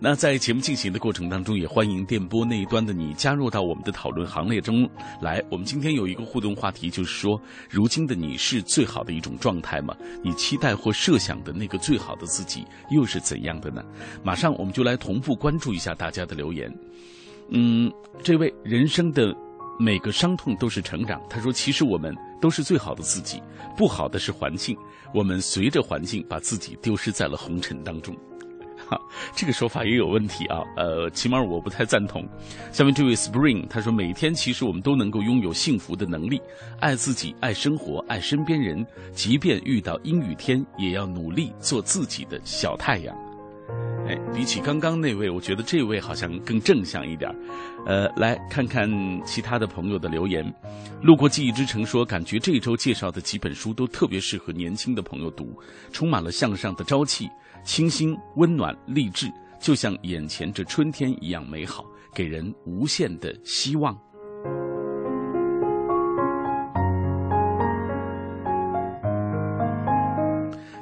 [0.00, 4.88] 那在节目进行的过程当中，也欢迎电波那一端的你加入到我们的讨论行列中
[5.20, 5.42] 来。
[5.50, 9.94] 我们今天有一个互动话题，就是说，如今的你是最好的一种状态吗？
[10.24, 13.84] 你期待或设想的那个最好的自己又是怎样的呢？
[14.24, 16.72] 马上我们就来同步关注一下大家的留言。
[17.50, 19.36] 嗯，这位人生的。
[19.78, 21.20] 每个伤痛都是成长。
[21.28, 23.42] 他说：“其实我们都是最好的自己，
[23.76, 24.76] 不好的是环境。
[25.14, 28.14] 我们随着环境把自己丢失在了红尘当中。
[28.88, 28.98] ”哈，
[29.34, 30.60] 这个说法也有问题啊。
[30.76, 32.28] 呃，起码我不太赞同。
[32.72, 36.40] 下面这位 Spring 他说：“每天其实我们都能够拥有幸福的能力，
[36.80, 38.84] 爱自己，爱生活，爱身边人。
[39.14, 43.16] 即便遇到阴雨天，也要努力做自己的小太阳。”
[44.08, 47.30] 哎，比起刚刚那位，我觉得这位好像更正向一点
[47.86, 48.90] 呃，来看看
[49.24, 50.44] 其他的朋友的留言。
[51.00, 55.56] 路过记忆之城说，感觉这一周介绍的几本书都特别适合年轻的朋友读，
[55.92, 57.28] 充满了向上的朝气，
[57.64, 59.30] 清新、温暖、励志，
[59.60, 63.96] 就像眼前这春天一样美好，给人无限的希望。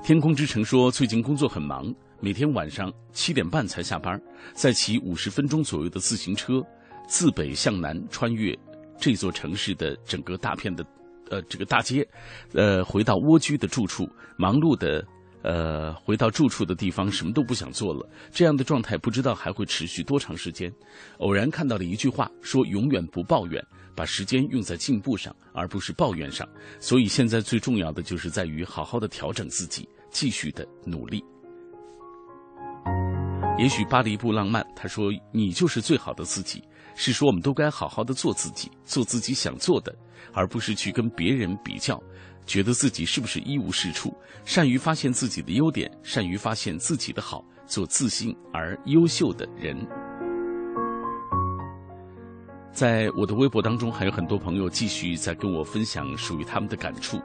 [0.02, 1.94] 天空之城说，最近工作很忙。
[2.20, 4.18] 每天晚上七点半才下班，
[4.54, 6.62] 再骑五十分钟左右的自行车，
[7.06, 8.58] 自北向南穿越
[8.98, 10.84] 这座城市的整个大片的，
[11.30, 12.06] 呃，这个大街，
[12.54, 15.06] 呃，回到蜗居的住处，忙碌的，
[15.42, 18.08] 呃，回到住处的地方，什么都不想做了。
[18.32, 20.72] 这样的状态不知道还会持续多长时间。
[21.18, 23.62] 偶然看到了一句话，说永远不抱怨，
[23.94, 26.46] 把时间用在进步上，而不是抱怨上。
[26.78, 31.22] 所以现在最重要的就是在于好好的调整自己，继续的努力。
[33.58, 36.62] 也许巴黎不浪漫，他说你就是最好的自己，
[36.94, 39.94] 是说我们都该好好的做自己，做自己想做的，
[40.32, 42.02] 而不是去跟别人比较，
[42.46, 44.16] 觉得自己是不是一无是处。
[44.46, 49.76] 善于发现自己的优点，善于发现自己的好，做自信而优秀的人。
[52.72, 57.20] 在我的微博当中，还有很多朋友继续在跟我分享属于他们的感触。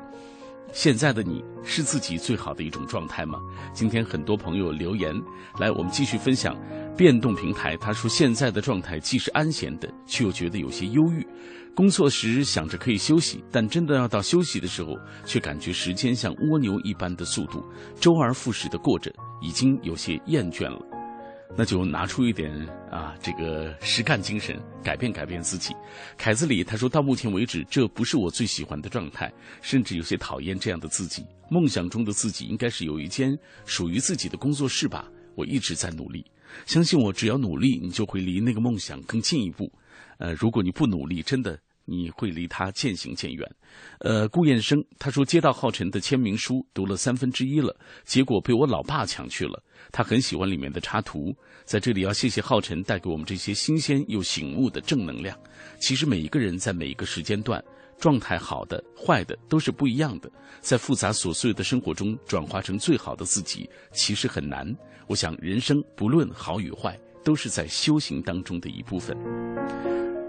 [0.73, 3.39] 现在的你是自己最好的一种状态吗？
[3.71, 5.13] 今天很多朋友留言
[5.59, 6.55] 来，我们继续分享。
[6.97, 11.25] 变动平台他说，现在的状态既是安闲的，却又觉得有些忧郁。
[11.75, 17.63] 工作时想着可以休息，但真的要到休息的时候，却感觉时间像蜗牛一般的速度，
[17.99, 20.94] 周而复始的过着，已经有些厌倦了。
[21.57, 22.51] 那就拿出一点
[22.91, 25.73] 啊，这个实干精神，改变改变自己。
[26.17, 31.25] 凯子里他说到目前为止，这不是我最喜欢的状态，甚至有些讨厌这样的自己。
[31.49, 35.09] 梦想中的自己应该是有一间属于自己的工作室吧。
[35.35, 36.25] 我一直在努力，
[36.65, 39.71] 相信我，只要努力，你就会离那个梦想更进一步。
[40.17, 41.59] 呃，如果你不努力，真的。
[41.87, 43.47] 你会离他渐行渐远，
[43.99, 49.63] 呃，顾燕生他说接到浩辰的签名书，读了三分之一了，结果被我老爸抢去了。
[49.95, 55.39] 他很喜欢里面的插图，在这里要谢谢浩辰带给我们这些新鲜又醒悟的正能量。
[55.79, 57.63] 其实每一个人在每一个时间段，
[57.97, 60.29] 状态好的、坏的都是不一样的，
[60.59, 64.69] 在复杂琐碎的生活中转化成最好的自己，其实很难。
[65.07, 69.15] 我想人生不论好与坏，都是在修行当中的一部分。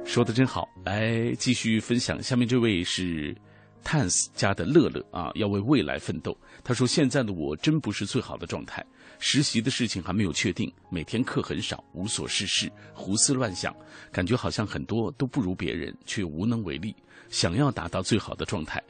[0.05, 2.23] 说的真好，来继续分享。
[2.23, 3.35] 下面这位是
[3.85, 6.37] Tans 家的乐乐啊，要为未来奋斗。
[6.65, 8.85] 他说：“现在的我真不是最好的状态，
[9.21, 13.75] 实习的事情还没有确定，每天课很少，无所事事，胡思乱想，
[14.11, 16.95] 感觉好像很多都不如别人，却无能为力。
[17.29, 18.83] 想要达到最好的状态，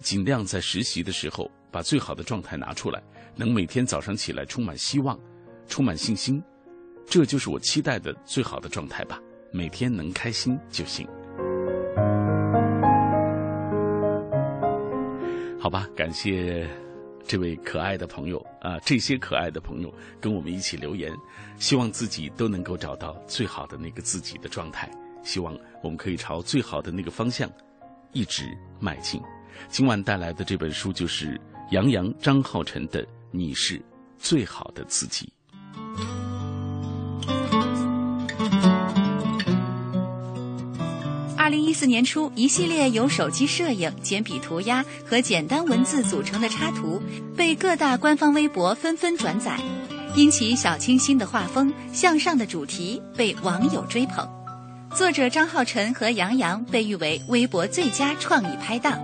[0.00, 3.00] 尽量在实习的时候把最好的状态拿出来，
[3.36, 5.18] 能每天早上起来充满希望，
[5.68, 6.42] 充满信心，
[7.06, 9.20] 这就是我期待的最好的状态吧。
[9.52, 11.06] 每天能开心就行。
[15.70, 16.68] 好吧，感谢
[17.24, 21.12] 这位可爱的朋友啊，这些可爱的朋友跟我们一起留言，
[21.60, 24.90] 希望自己都能够找到最好的那个自己的状态，
[25.22, 27.48] 希望我们可以朝最好的那个方向
[28.10, 28.42] 一直
[28.80, 29.22] 迈进。
[29.68, 31.40] 今晚带来的这本书就是
[31.70, 33.80] 杨洋、张浩辰的《你是
[34.18, 35.26] 最好的自己》。
[41.50, 47.02] 二零一四年初，一系列由手机摄影、简笔涂鸦和简单文字组成的插图，
[47.36, 49.58] 被各大官方微博纷纷转载。
[50.14, 54.30] 因其小清新的画风、向上的主题，被网友追捧。
[54.94, 58.96] 作者张浩晨和杨洋被誉为微博最佳创意拍档。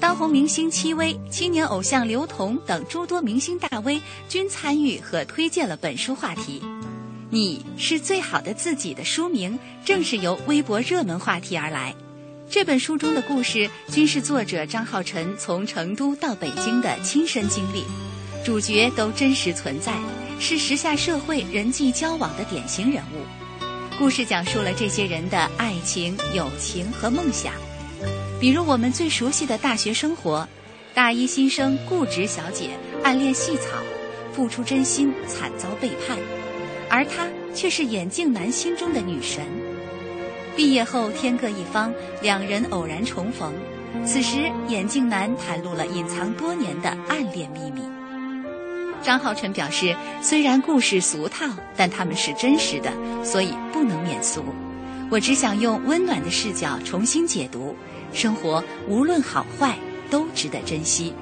[0.00, 6.60] 当红明星戚薇、青年偶像刘同等诸多明星大 V 均参与和推荐了本书话题。
[7.30, 11.94] 你是最好的自己的书名，正是由微博热门话题而来。
[12.48, 17.84] 这本书中的故事均是作者张浩晨从成都到北京的亲身经历，
[18.42, 19.92] 主角都真实存在，
[20.40, 23.20] 是时下社会人际交往的典型人物。
[23.98, 27.52] 故事讲述了这些人的爱情、友情和梦想。
[28.40, 30.48] 比如我们最熟悉的大学生活，
[30.94, 32.70] 大一新生固执小姐
[33.04, 33.82] 暗恋细草，
[34.32, 36.16] 付出真心惨遭背叛。
[36.90, 39.44] 而她却是眼镜男心中的女神。
[40.56, 43.52] 毕业后天各一方，两人偶然重逢。
[44.04, 47.82] 此时，眼镜男袒露了隐藏多年的暗恋秘密。
[49.02, 52.92] 张浩晨表示，虽然故事俗套，但他们是真实的，
[53.24, 54.42] 所以不能免俗。
[55.10, 57.74] 我只想用温暖的视角重新解读
[58.12, 59.78] 生活，无论好坏，
[60.10, 61.14] 都值得珍惜。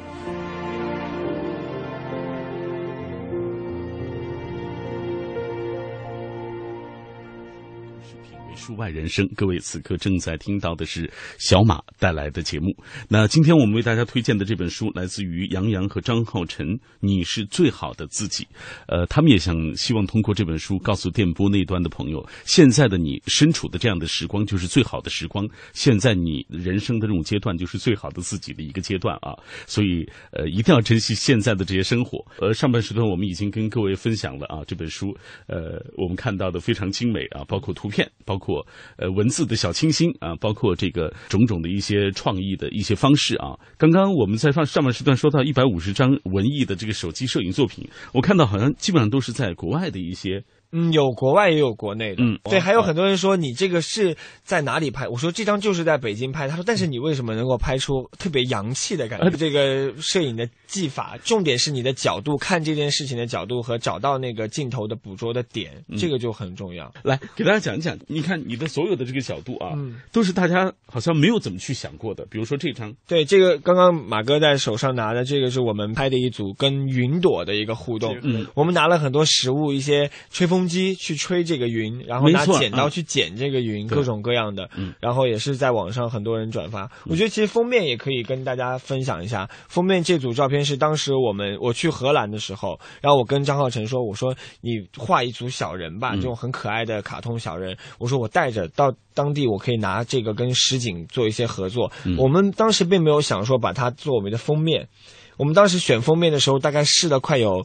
[8.66, 11.08] 书外人生，各位此刻正在听到的是
[11.38, 12.76] 小马带来的节目。
[13.08, 16.66] 那今天我们为大家推荐的这本书来自于杨洋和张浩晨，
[16.98, 18.42] 《你是最好的自己》。
[18.88, 29.30] 呃，他们也想希望通过这本书告诉电波那端的朋友，现在的你身处的这样的时光就是最好的时光，现在你人生的这种阶段就是最好的自己的一个阶段啊。
[29.68, 32.18] 所以呃，一定要珍惜现在的这些生活。
[32.40, 38.55] 呃，上半时段我们已经跟各位分享了啊，这本书呃，我们看到的非常精美啊，包括图片，包括。
[38.96, 43.58] 呃，文字的小清新啊，包括这个种种的一些创意的一些方式啊。
[43.76, 50.44] 刚刚我们在上上半时段说到一百五十张文艺的这个手机摄影作品，我看到好像基本上都是在国外的一些。
[50.72, 52.22] 嗯，有国外也有国内的。
[52.22, 55.08] 嗯，对，还有很多人说你这个是在哪里拍？
[55.08, 56.48] 我说这张就是在北京拍。
[56.48, 59.30] 他说，但是你为什么能够拍出特别洋气的感觉？
[59.36, 66.92] 这个摄影的技法，重点是你的角度，看这件事情的角度和找到那个镜头的捕捉的点，这个就很重要。
[67.02, 69.76] 来给大家讲一讲，你看你的所有的这个角度啊，
[70.12, 72.26] 都是大家好像没有怎么去想过的。
[72.30, 78.16] 比如说这张，对，这个刚刚马哥在手上拿的这个是我们拍的一组跟云朵的一个互动。
[78.22, 81.46] 嗯，我们拿了很多实物，一些吹风风机去吹。
[81.46, 86.90] 这个云，然后拿剪刀去剪这个云，各种各样的，然后也是在网上很多人转发。
[87.04, 89.48] 我觉得其实封面也可以跟大家分享一下。
[89.68, 97.76] 封面这组照片是当时我们我去荷兰的时候，然后我跟张浩晨说：“我说你画一组小人吧，这种很可爱的卡通小人。
[98.00, 101.92] 我说我带着到当地，我可以拿这个跟实景做一些合作。
[102.18, 104.88] 我们当时并没有想说把它作为的封面。
[105.36, 107.64] 我们当时选封面的时候，大概试了快有。”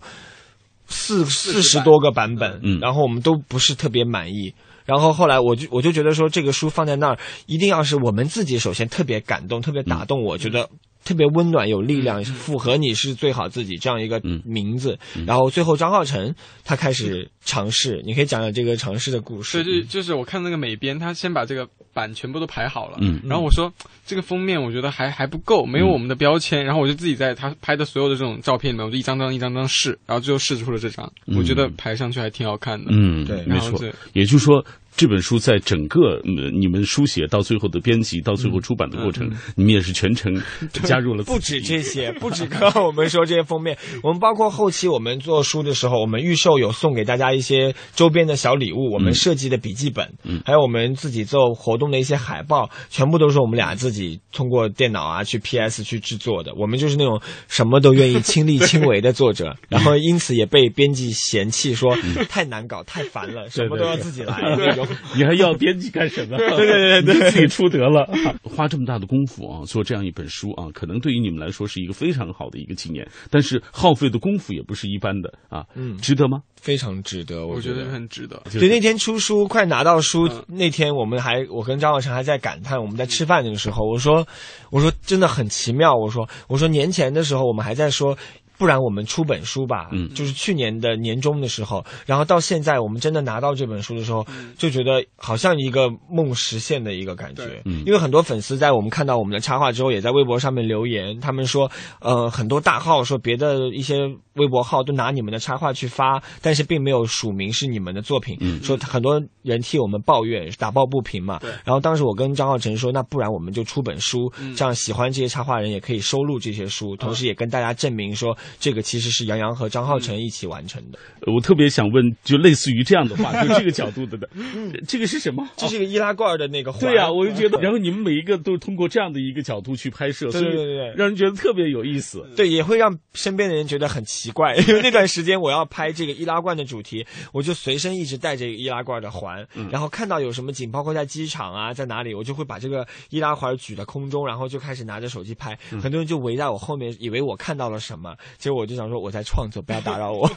[0.91, 4.53] 四四十多个版本，嗯，然后我们都不是特别满意，
[4.85, 10.69] 然后后来我就我就觉得说这个书放在那儿，一定要是我们自己首先特别感动，特别打动，我觉得
[11.03, 14.99] 特别温暖有力量，符合你是最好自己这样一个名字。
[15.25, 19.63] 然后最后张浩晨他开始尝试，你可以讲讲这个尝试的故事。
[19.63, 21.67] 对，就就是我看那个美编，他先把这个。
[21.93, 23.71] 版全部都排好了，嗯，然后我说
[24.05, 33.79] 这个封面我觉得还还不够，没有我们的标签，然后我就自己在他拍的所有的这种照片里面，我就一张张一张张试，然后最后试出了这张，我觉得排上去还挺好看的，嗯，对，没错，
[34.13, 34.63] 也就是说
[34.95, 40.31] 这本书在整个、嗯、你们书写到最后的编辑到最后出版的过程，你们也是全程
[40.83, 41.23] 加入了。
[41.23, 56.53] 不止这些，不止刚刚我们说这些封面，我们包括后期我们做书的时候，我们预售有送给大家一些周边的小礼物，我们设计的笔记本，嗯还有我们自己做活动的一些海报，全部都是我们俩自己通过电脑啊去 PS 去制作的。
[56.55, 61.95] 我们就是那种什么都愿意亲力亲为的作者， 然后因此也被编辑嫌弃说
[62.29, 64.80] 太难搞、太烦了，什么都要自己来 那种。
[65.15, 66.37] 你还要编辑干什么？
[66.57, 68.07] 对对对对自己出得了。
[68.43, 76.39] 花这么大的功夫啊，做这样一本书啊，可能对于你们来说是一个非常好的一个纪念，但是耗费的功夫也不是一般的啊，嗯值得吗？
[76.61, 78.41] 非常值得，我觉觉得很值得。
[78.51, 84.27] 对，那天出书快拿到书、那天，我们还我跟张小成还在感叹，我们在吃饭那个时候，我说
[84.69, 88.17] 我说真的很奇妙，我说我说年前的时候我们还在说。
[88.61, 94.23] 不然我们出本书吧，嗯，就是去年的年终的时候，然后到现在我们真的拿到这本书的时候，
[94.55, 97.59] 就觉得好像一个梦实现的一个感觉。
[97.65, 103.95] 嗯，因为很多粉丝在我们看到我们的插画之后，也在微博上面留言，他们说，呃，很多大号说别的一些
[104.35, 111.39] 微博号都拿你们的插画去发，但是并没有署名是你们的作品，嗯，说很多人替我们抱怨，打抱不平嘛。
[111.39, 111.49] 对。
[111.65, 120.99] 然后当时我跟张浩晨说，那不然我们就出本书，嗯、这样喜欢这些插画人也可以收录这些书，同时也跟大家证明说，这个其实是杨洋和张浩成一起完成的。
[121.31, 124.29] 我特别想问，就类似于这样的话，就这个角度的的，
[124.87, 125.47] 这个是什么？
[125.55, 126.81] 这是一个易拉罐的那个环。
[126.81, 132.25] 对呀、啊，我就觉得，然后你们每一个都通过这样的一个角度去拍摄，对对对对，让人觉得特别有意思。
[132.35, 150.27] 对，也会让身边的人觉得很奇怪， 因为那段时间我要拍这个易拉罐的主题，我就随身一直带着易拉罐的环，嗯、然后看到有什么景，包括在机场啊，在哪里，我就会把这个易拉环举在空中，然后就开始拿着手机拍，嗯、很多人就围在我后面，以为我看到了什么，结果我就想说我在创作，不要打扰我。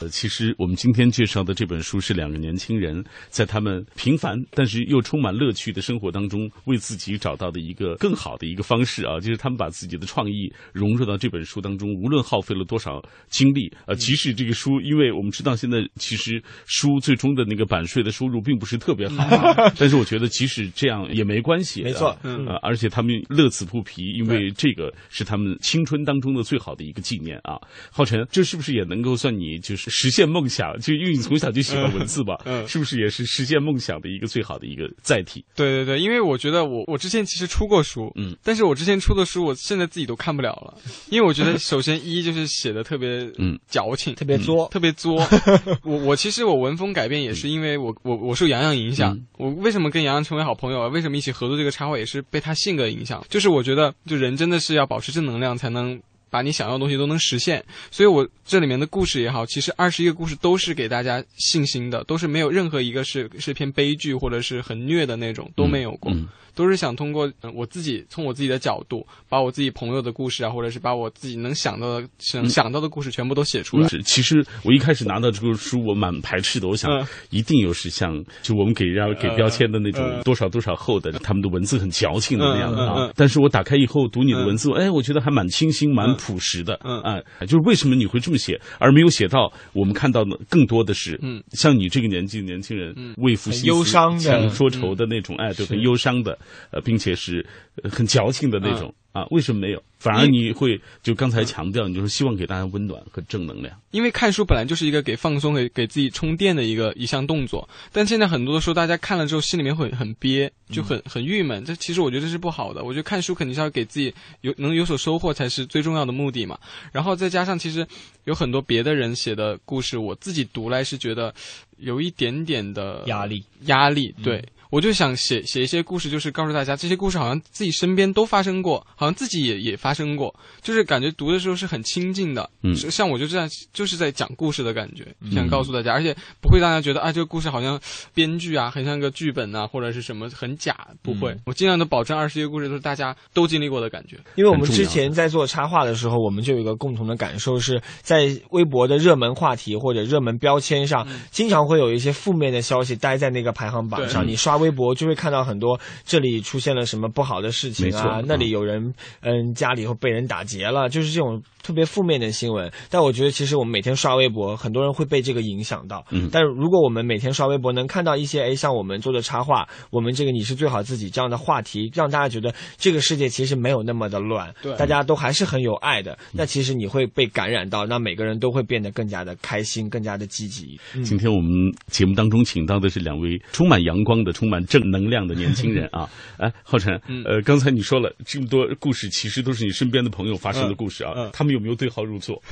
[0.00, 27.60] 呃， 其实我们今天介绍的这本书是两个年轻人在他们平凡但是又充满乐趣的生活当中，为自己找到的一个更好的一个方式啊，就是他们把自己的创意融入到这本书当中，无论耗费了多少精力，呃，即使这个书，因为我们知道现在其实书最终的那个版税的收入并不是特别好、啊，但是我觉得即使这样也没关系，没错，嗯、呃，而且他们乐此不疲，因为这个是他们青春当中的最好的一个纪念啊。
[27.90, 30.78] 浩辰，这是不是也能够算你就是实现梦想？
[30.80, 35.44] 就因为你从小就喜欢文字吧，嗯，是不是也是实现梦想的一个最好的一个载体？
[35.54, 40.74] 对对对，因为我觉得我我之前其实出过书，嗯，但是我之前出的书，我现在自己都看不了了，
[41.10, 45.16] 因为我觉得首先一就是写的特别嗯矫情，特别作，特别作。
[45.84, 50.88] 我我其实我文风改变也是因为我我我受洋洋影响，嗯、我为什么跟洋洋成为好朋友啊？
[50.88, 53.24] 为什么一起合作这个插画也是被他性格影响？
[53.28, 56.00] 就是我觉得就人真的是要保持正能量才能。
[56.30, 66.12] 把你想要的东西都能实现，所以我这里面的故事也好，其实二十一个故事都是给大家信心的，都是没有任何一个是是偏悲剧或者是很虐的那种，都没有过，
[66.58, 73.86] 都是想通过、呃、我自己从我自己的角度，把我自己朋友的故事啊，或者是把我自己能想到的想、嗯、想到的故事全部都写出来。
[73.86, 83.06] 是，其实我一开始拿到这个书，我蛮排斥的，我想、嗯、一定又是像就我们给人家给标签的那种多少多少厚的，他们的文字很矫情的那样的啊。
[83.06, 86.76] 嗯、但是我打开以后读你的文字，哎，我觉得还蛮清新、蛮朴实的。
[86.82, 96.36] 嗯啊，就是为什么你会这么写，而没有写到我们看到的更多的是，嗯，像你这个年纪的年轻人，嗯，为赋新词忧伤的、强说愁的那种，哎，对，很忧伤的，
[96.70, 97.44] 呃，并且是
[97.84, 98.94] 很矫情的那种。
[99.10, 99.82] 啊，为什么没有？
[99.98, 103.74] 反而你会就刚才强调，你就是希望给大家温暖和正能量。
[103.90, 111.64] 因为看书本来就是一个给放松、给给自己充电的一个一项动作，但现在很多的时候，大家看了之后心里面会很憋，就很很郁闷。
[111.64, 112.84] 这其实我觉得这是不好的。
[112.84, 116.56] 我觉得看书肯定是要给自己有能有所收获才是最重要的目的嘛。
[116.92, 117.84] 然后再加上其实
[118.24, 121.34] 有很多别的人写的故事，我自己读来是觉得
[121.78, 124.44] 有一点点的压力，压力对。
[124.70, 132.48] 我就想写写一些故事，就是告诉大家，这些故事好像自己身边都发生过，好像自己也也发生过，就是感觉读的时候是很亲近的。
[132.62, 137.80] 嗯，像我就这样，就是在讲故事的感觉，想告诉大家，而且不会让大家觉得啊，这个故事好像
[138.12, 141.32] 编剧啊，很像个剧本啊，或者是什么很假，不会。
[141.32, 144.18] 嗯、我尽量的保证二十一个故事都是大家都经历过的感觉。
[144.34, 154.57] 因为我们之前在做插画的时候，我们就有一个共同的感受，是在微博的热门话题或者热门标签上，嗯、经常会有一些负面的消息待在那个排行榜上，你刷。
[154.58, 162.70] 微博，就会看到很多这里出现了什么不好的事情啊，那里有人嗯家里会被人打劫了，就是这种特别负面的新闻。
[162.90, 166.04] 但我觉得其实我们每天刷微博，很多人会被这个影响到。
[166.10, 176.18] 嗯但是如果我们每天刷微博，能看到一些哎像我们做的插画，我们这个你是最好自己这样的话题，让大家觉得这个世界其实没有那么的乱，对大家都还是很有爱的。
[176.32, 180.78] 那其实你会被感染到，那每个人都会变得更加的开心，更加的积极。
[180.94, 181.50] 嗯今天我们
[181.86, 186.08] 节目当中请到的是两位充满阳光的、充满正能量的年轻人啊！
[186.38, 191.30] 哎，浩辰，嗯呃，刚才你说了这么多故事，其实都是你身边的朋友发生的故事啊。
[191.32, 192.42] 他们有没有对号入座？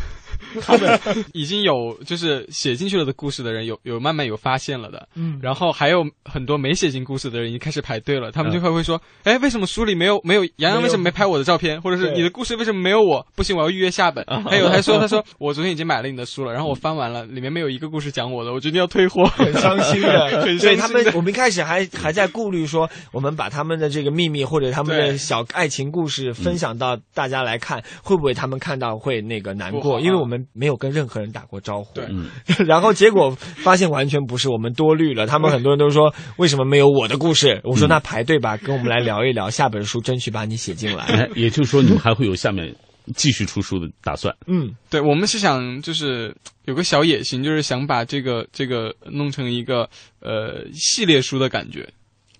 [0.62, 0.98] 他们
[1.32, 5.38] 已经有就是写进去了的故事的人有 有慢慢有发现了的，嗯。
[5.42, 13.26] 然后还有很多没写进故事的人已经开始排队了，他们就会会说，哎，为什么书里没有没有杨洋为什么没拍我的照片，或者是你的故事为什么没有我？
[13.34, 14.24] 不行，我要预约下本。
[14.44, 30.00] 还有他说他说我昨天已经买了你的书了，然后我翻完了，里面没有一个故事讲我的，我决定要退货， 很伤心的，很对他们伤心的，我们一开始还还在顾虑说，我们把他们的这个秘密或者他们的小爱情故事分享到大家来看，会不会他们看到会那个难过？
[30.00, 31.94] 因为我们没有跟任何人打过招呼。
[31.94, 32.28] 对嗯，
[32.66, 35.26] 然后结果发现完全不是，我们多虑了。
[35.26, 37.60] 他们很多人都说为什么没有我的故事？
[37.64, 41.04] 我说那排队吧，跟我们来聊一聊，下本书争取把你写进来。
[41.04, 42.74] 哎，也就是说你们还会有下面
[43.14, 44.34] 继续出书的打算？
[44.46, 49.88] 嗯，对，我们是想就是有个小野心，就是想把这个这个弄成一个
[50.20, 51.88] 呃系列书的感觉。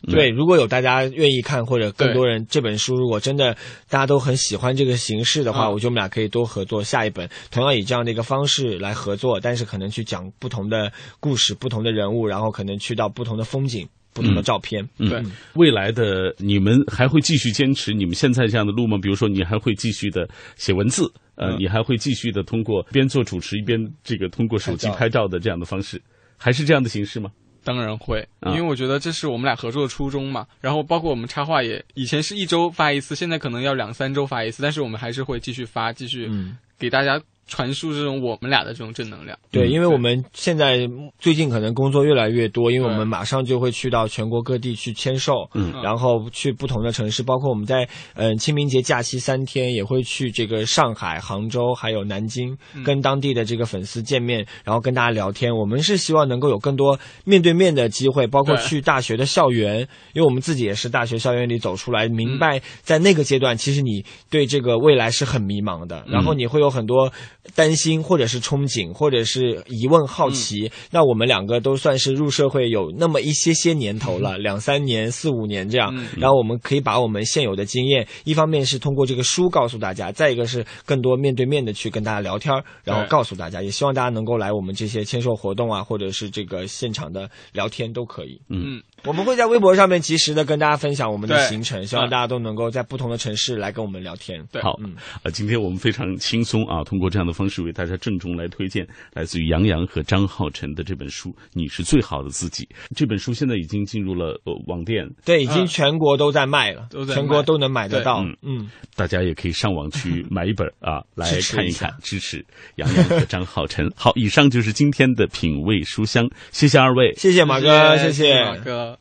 [0.06, 3.54] 嗯对，如果有大家愿意看，或者更多人这本书，如果真的
[3.88, 5.72] 大家都很喜欢这个形式的话，嗯。
[5.72, 14.88] 我觉得我们俩可以多合作下一本，同样以这样的一个方式来合作，但是可能去讲不同的故事、不同的人物，然后可能去到不同的风景、不同的照片。
[14.98, 15.10] 嗯。
[15.10, 15.22] 对，
[15.54, 18.96] 未来的你们还会继续坚持你们现在这样的路吗？
[19.02, 21.02] 比如说，你还会继续的写文字，
[21.34, 21.56] 呃，嗯。
[21.58, 26.00] 你还会继续的通过边做主持一边这个通过手机拍照的这样的方式，
[26.36, 27.28] 还是这样的形式吗？
[27.66, 30.46] 当然会，啊因为我觉得这是我们俩合作的初衷嘛。
[30.60, 39.38] 然后包括我们插画也，以前是一周发一次，现在可能要两三周发一次，但是我们还是会继续发，继续嗯给大家传输这种我们俩的这种正能量。
[39.50, 40.88] 对，嗯因为我们现在
[41.18, 45.72] 最近可能工作越来越多，因为我们马上就会去到全国各地去签售，嗯。
[45.82, 52.82] 然后去不同的城市，包括我们在嗯、呃清明节假期三天也会去这个上海、杭州还有南京，嗯。
[52.82, 55.54] 跟当地的这个粉丝见面，然后跟大家聊天。
[55.54, 59.80] 我们是希望能够有更多面对面的机会，包括去大学的校园，
[60.12, 67.12] 因为我们自己也是大学校园里走出来，明白在那个阶段，其实你对这个未来是很迷茫的，然后你会有很多
[67.54, 70.70] 担心，或者是憧憬，或者是疑问、好奇。
[70.90, 75.92] 那我们两个都算是入社会有那么一些些年头了，两三年、四五年这样。
[75.96, 88.40] 嗯然后我们可以把我们现有的经验，一方面是通过这个书告诉大家，再一个是更多面对面的去跟大家聊天儿，然后告诉大家，也希望大家能够来我们这些签售活动啊，或者是这个现场的聊天都可以。
[88.48, 94.44] 嗯嗯，我们会在微博上面及时的跟大家分享我们的行程，希望大家都能够在不同的城市来跟我们聊天。
[94.50, 102.64] 对好，嗯呃，今天我们非常轻松啊，通过这样的方式为大家郑重来推荐来自于杨洋和张浩辰的这本书《你是最好的自己》。
[102.96, 108.22] 这本书现在已经进入了呃网店，对，已经全国都在卖了，嗯都在全国都能买得到。
[108.24, 112.44] 嗯嗯，大家也可以上网去买一本啊，来看一看，支持
[112.76, 113.88] 杨洋和张浩辰。
[113.94, 118.95] 好，以上就是今天的品味书香，谢谢二位谢谢马哥，谢谢马哥。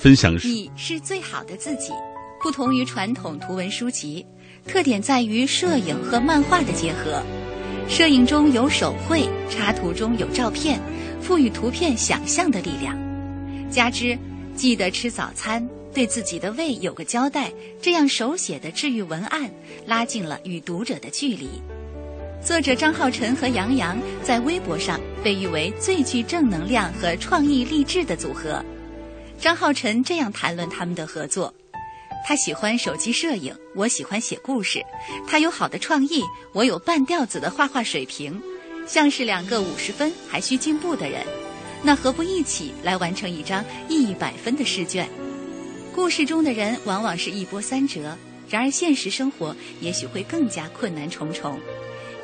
[0.00, 0.34] 分享。
[0.42, 1.92] 你是最好的自己，
[2.42, 4.24] 不同于传统图文书籍，
[4.66, 7.22] 特点在于摄影和漫画的结合。
[7.86, 10.80] 摄影中有手绘，插图中有照片，
[11.20, 12.96] 赋予图片想象的力量。
[13.70, 14.18] 加之
[14.56, 19.50] 记得吃早餐，对自己的胃有个交代，这样手写的治愈文案，
[19.84, 21.60] 拉近了与读者的距离。
[22.42, 28.64] 作者张浩晨和杨洋在微博上被誉为最具正能量和创意励志的组合。
[29.40, 31.54] 张浩晨这样谈论他们的合作：
[32.28, 34.82] 他喜欢手机摄影，我喜欢写故事；
[35.26, 36.22] 他有好的创意，
[36.52, 38.38] 我有半吊子的画画水平，
[38.86, 41.24] 像是两个五十分还需进步的人。
[41.82, 45.08] 那何不一起来完成一张一百分的试卷？
[45.94, 48.18] 故事中的人往往是一波三折，
[48.50, 51.58] 然而现实生活也许会更加困难重重。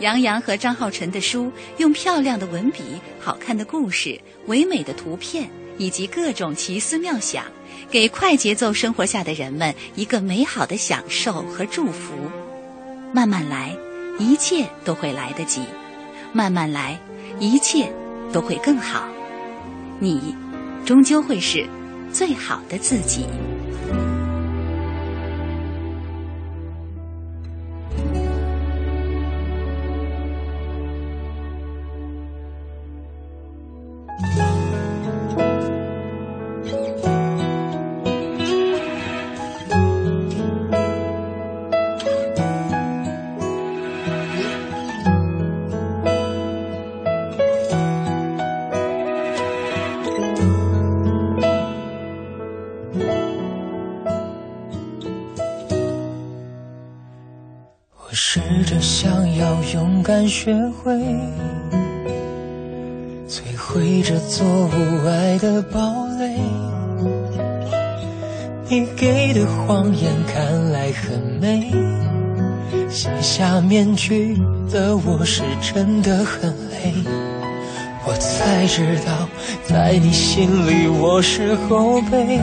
[0.00, 2.82] 杨洋和张浩晨的书用漂亮的文笔、
[3.18, 5.48] 好看的故事、唯美的图片
[5.78, 7.44] 以及各种奇思妙想，
[7.90, 12.14] 给快节奏生活下的人们一个美好的享受和祝福。
[13.12, 13.76] 慢慢来，
[14.18, 15.62] 一切都会来得及；
[16.32, 16.98] 慢慢来，
[17.38, 17.92] 一切
[18.32, 19.06] 都会更好。
[20.00, 20.34] 你，
[20.84, 21.66] 终究会是
[22.12, 23.26] 最好的自己。
[60.38, 60.92] 学会，
[63.26, 65.80] 摧毁这座无爱的堡
[66.18, 66.38] 垒。
[68.68, 71.72] 你给的谎言看来很美，
[72.90, 74.36] 卸下面具
[74.70, 76.92] 的我是真的很累。
[78.06, 79.26] 我才知道，
[79.64, 82.38] 在你心里我是后辈。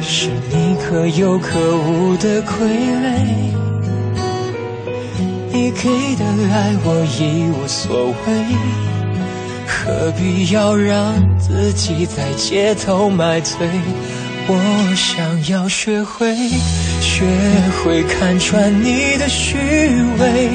[0.00, 2.70] 是你可有可无的傀
[3.02, 3.54] 儡，
[5.54, 8.34] 你给的爱我已无所谓，
[9.68, 13.64] 何必要让自己在街头买醉？
[14.48, 16.34] 我想要学会，
[17.00, 17.24] 学
[17.84, 19.56] 会看穿你的虚
[20.18, 20.50] 伪，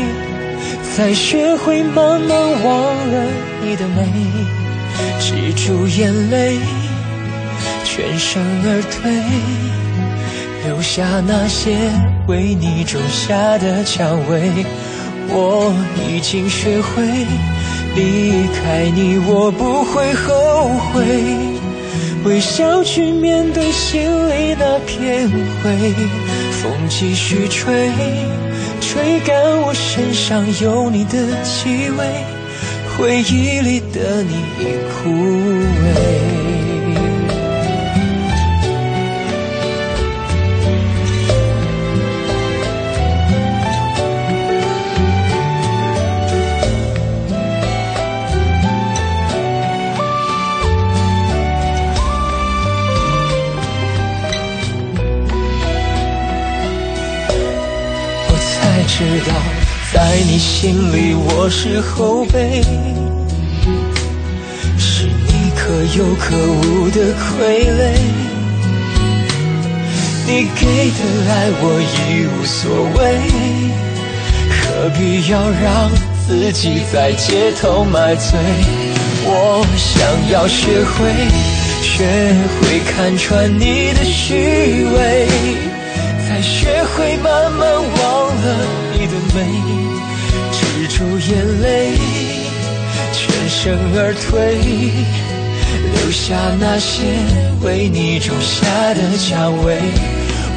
[0.97, 3.23] 再学会慢慢忘了
[3.63, 4.05] 你的美，
[5.17, 6.57] 止住眼泪。
[7.85, 9.13] 全身而退，
[10.67, 11.77] 留下那些
[12.27, 14.65] 为你种下的蔷薇。
[15.31, 15.73] 我
[16.07, 17.03] 已经学会
[17.95, 21.05] 离开你，我不会后悔。
[22.25, 25.93] 微笑去面对心里那片灰，
[26.51, 27.89] 风继续吹，
[28.81, 32.05] 吹干我身上有你的气味，
[32.97, 36.28] 回忆里的你已枯萎。
[58.99, 59.33] 知道，
[59.93, 62.61] 在你心里我是后辈，
[64.77, 67.23] 是你可有可无的傀
[67.79, 67.95] 儡。
[70.27, 70.99] 你给的
[71.31, 72.59] 爱我已无所
[72.97, 72.99] 谓，
[74.51, 75.89] 何必要让
[76.27, 78.37] 自己在街头买醉？
[79.23, 80.97] 我想要学会，
[81.81, 82.03] 学
[82.59, 85.25] 会看穿你的虚伪，
[86.27, 87.98] 再学会慢慢忘。
[89.33, 89.45] 美，
[90.51, 91.97] 止住眼泪，
[93.13, 94.57] 全身而退，
[95.93, 97.03] 留下那些
[97.61, 99.77] 为你种下的蔷薇。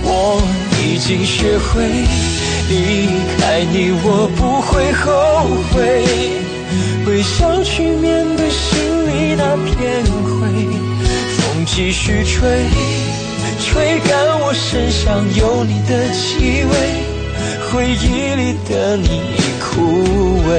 [0.04, 0.42] 我
[0.82, 1.84] 已经学会
[2.68, 3.06] 离
[3.38, 6.04] 开你，我不会后悔，
[7.06, 10.48] 微笑去面对心里那片灰。
[11.38, 12.66] 风继续吹，
[13.60, 17.11] 吹干我身上有你的气味。
[17.72, 19.22] 回忆里的你
[19.58, 19.80] 枯
[20.46, 20.52] 萎。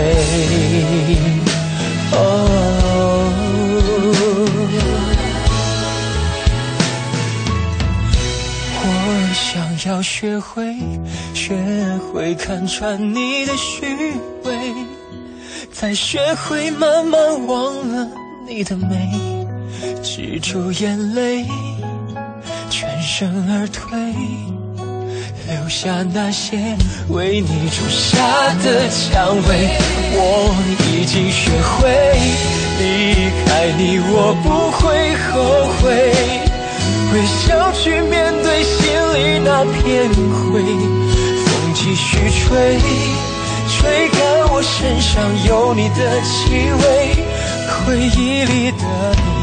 [8.82, 8.88] 我
[9.32, 10.76] 想要学会，
[11.36, 11.56] 学
[12.12, 13.86] 会看穿你的虚
[14.46, 14.74] 伪，
[15.72, 18.08] 再学会慢慢忘了
[18.48, 19.46] 你的美，
[20.02, 21.46] 止住眼泪，
[22.72, 23.94] 全身而退。
[25.50, 26.58] 留下那些
[27.10, 28.18] 为你种下
[28.64, 29.70] 的蔷薇，
[30.16, 30.56] 我
[30.94, 31.90] 已经学会
[32.80, 32.84] 离
[33.46, 35.32] 开你，我不会后
[35.82, 35.82] 悔。
[37.14, 38.80] 微笑去面对心
[39.14, 42.80] 里那片灰，风继续吹，
[43.70, 47.16] 吹干我身上有你的气味，
[47.86, 48.86] 回忆里的
[49.16, 49.43] 你。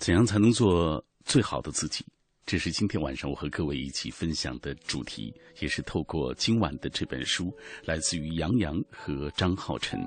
[0.00, 2.04] 怎样才能做最好的自己？
[2.50, 10.04] 这是今天晚上我和各位一起分享的主题，也是透过今晚的这本书，来自于杨洋和张浩辰。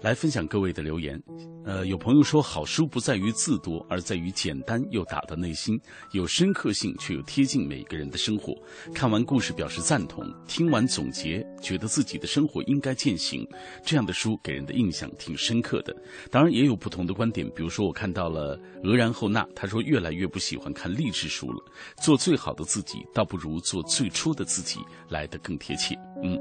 [0.00, 1.20] 来分享各位的留言，
[1.64, 5.76] 呃，有朋友说，好书不在于字多，而在于简单又打到内心，
[6.12, 8.54] 有深刻性却又贴近每个人的生活。
[8.94, 13.44] 看完故事表示赞同，听完总结，觉得自己的生活应该践行。
[13.84, 15.92] 这样的书给人的印象挺深刻的。
[16.30, 21.64] 当然也有不同的观点，比如说我看到了俄然后那，他说越来越不喜欢看励志书了，
[22.00, 25.94] 做最好的自己，倒不如做最初的自己来得更贴切。
[26.22, 26.38] 嗯。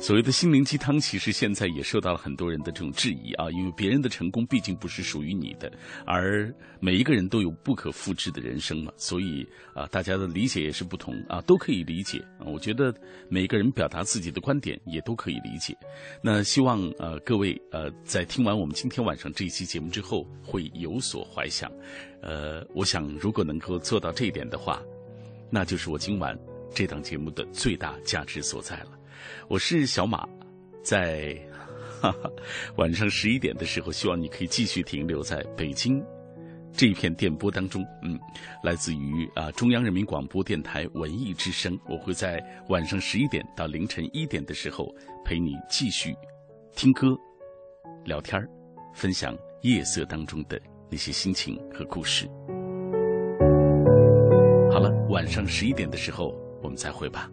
[0.00, 5.70] 所谓的心灵鸡汤，其实现在也受到了很多人的这种质疑啊，因为别人的成功毕竟不是属于你的，
[6.06, 6.50] 而
[6.80, 12.46] 每一个人都有不可复制的人生嘛，所以啊，大家的理解也是不同啊，都可以理解啊。
[12.46, 12.94] 我觉得
[13.28, 15.76] 每个人表达自己的观点也都可以理解。
[16.22, 21.70] 那希望呃各位呃在听完我们今天晚上这一期节目之后会有所怀想，
[22.22, 24.82] 呃，我想如果能够做到这一点的话，
[25.50, 26.38] 那就是我今晚
[26.74, 28.90] 这档节目的最大价值所在了。
[29.48, 30.28] 我是小马，
[30.82, 31.34] 在
[32.00, 32.30] 哈哈
[32.76, 36.02] 晚上十一点的时候，希望你可以继续停留在北京
[36.72, 37.84] 这一片电波当中。
[38.02, 38.18] 嗯，
[38.62, 44.94] 来自于啊中央人民广播电台文艺之声，我会在晚上十一点到凌晨一点的时候
[45.24, 46.14] 陪你继续
[46.74, 47.08] 听歌、
[48.04, 48.40] 聊天
[48.94, 50.60] 分享夜色当中的
[50.90, 52.26] 那些心情和故事。
[54.70, 57.30] 好了，晚上十一点的时候我们再会吧。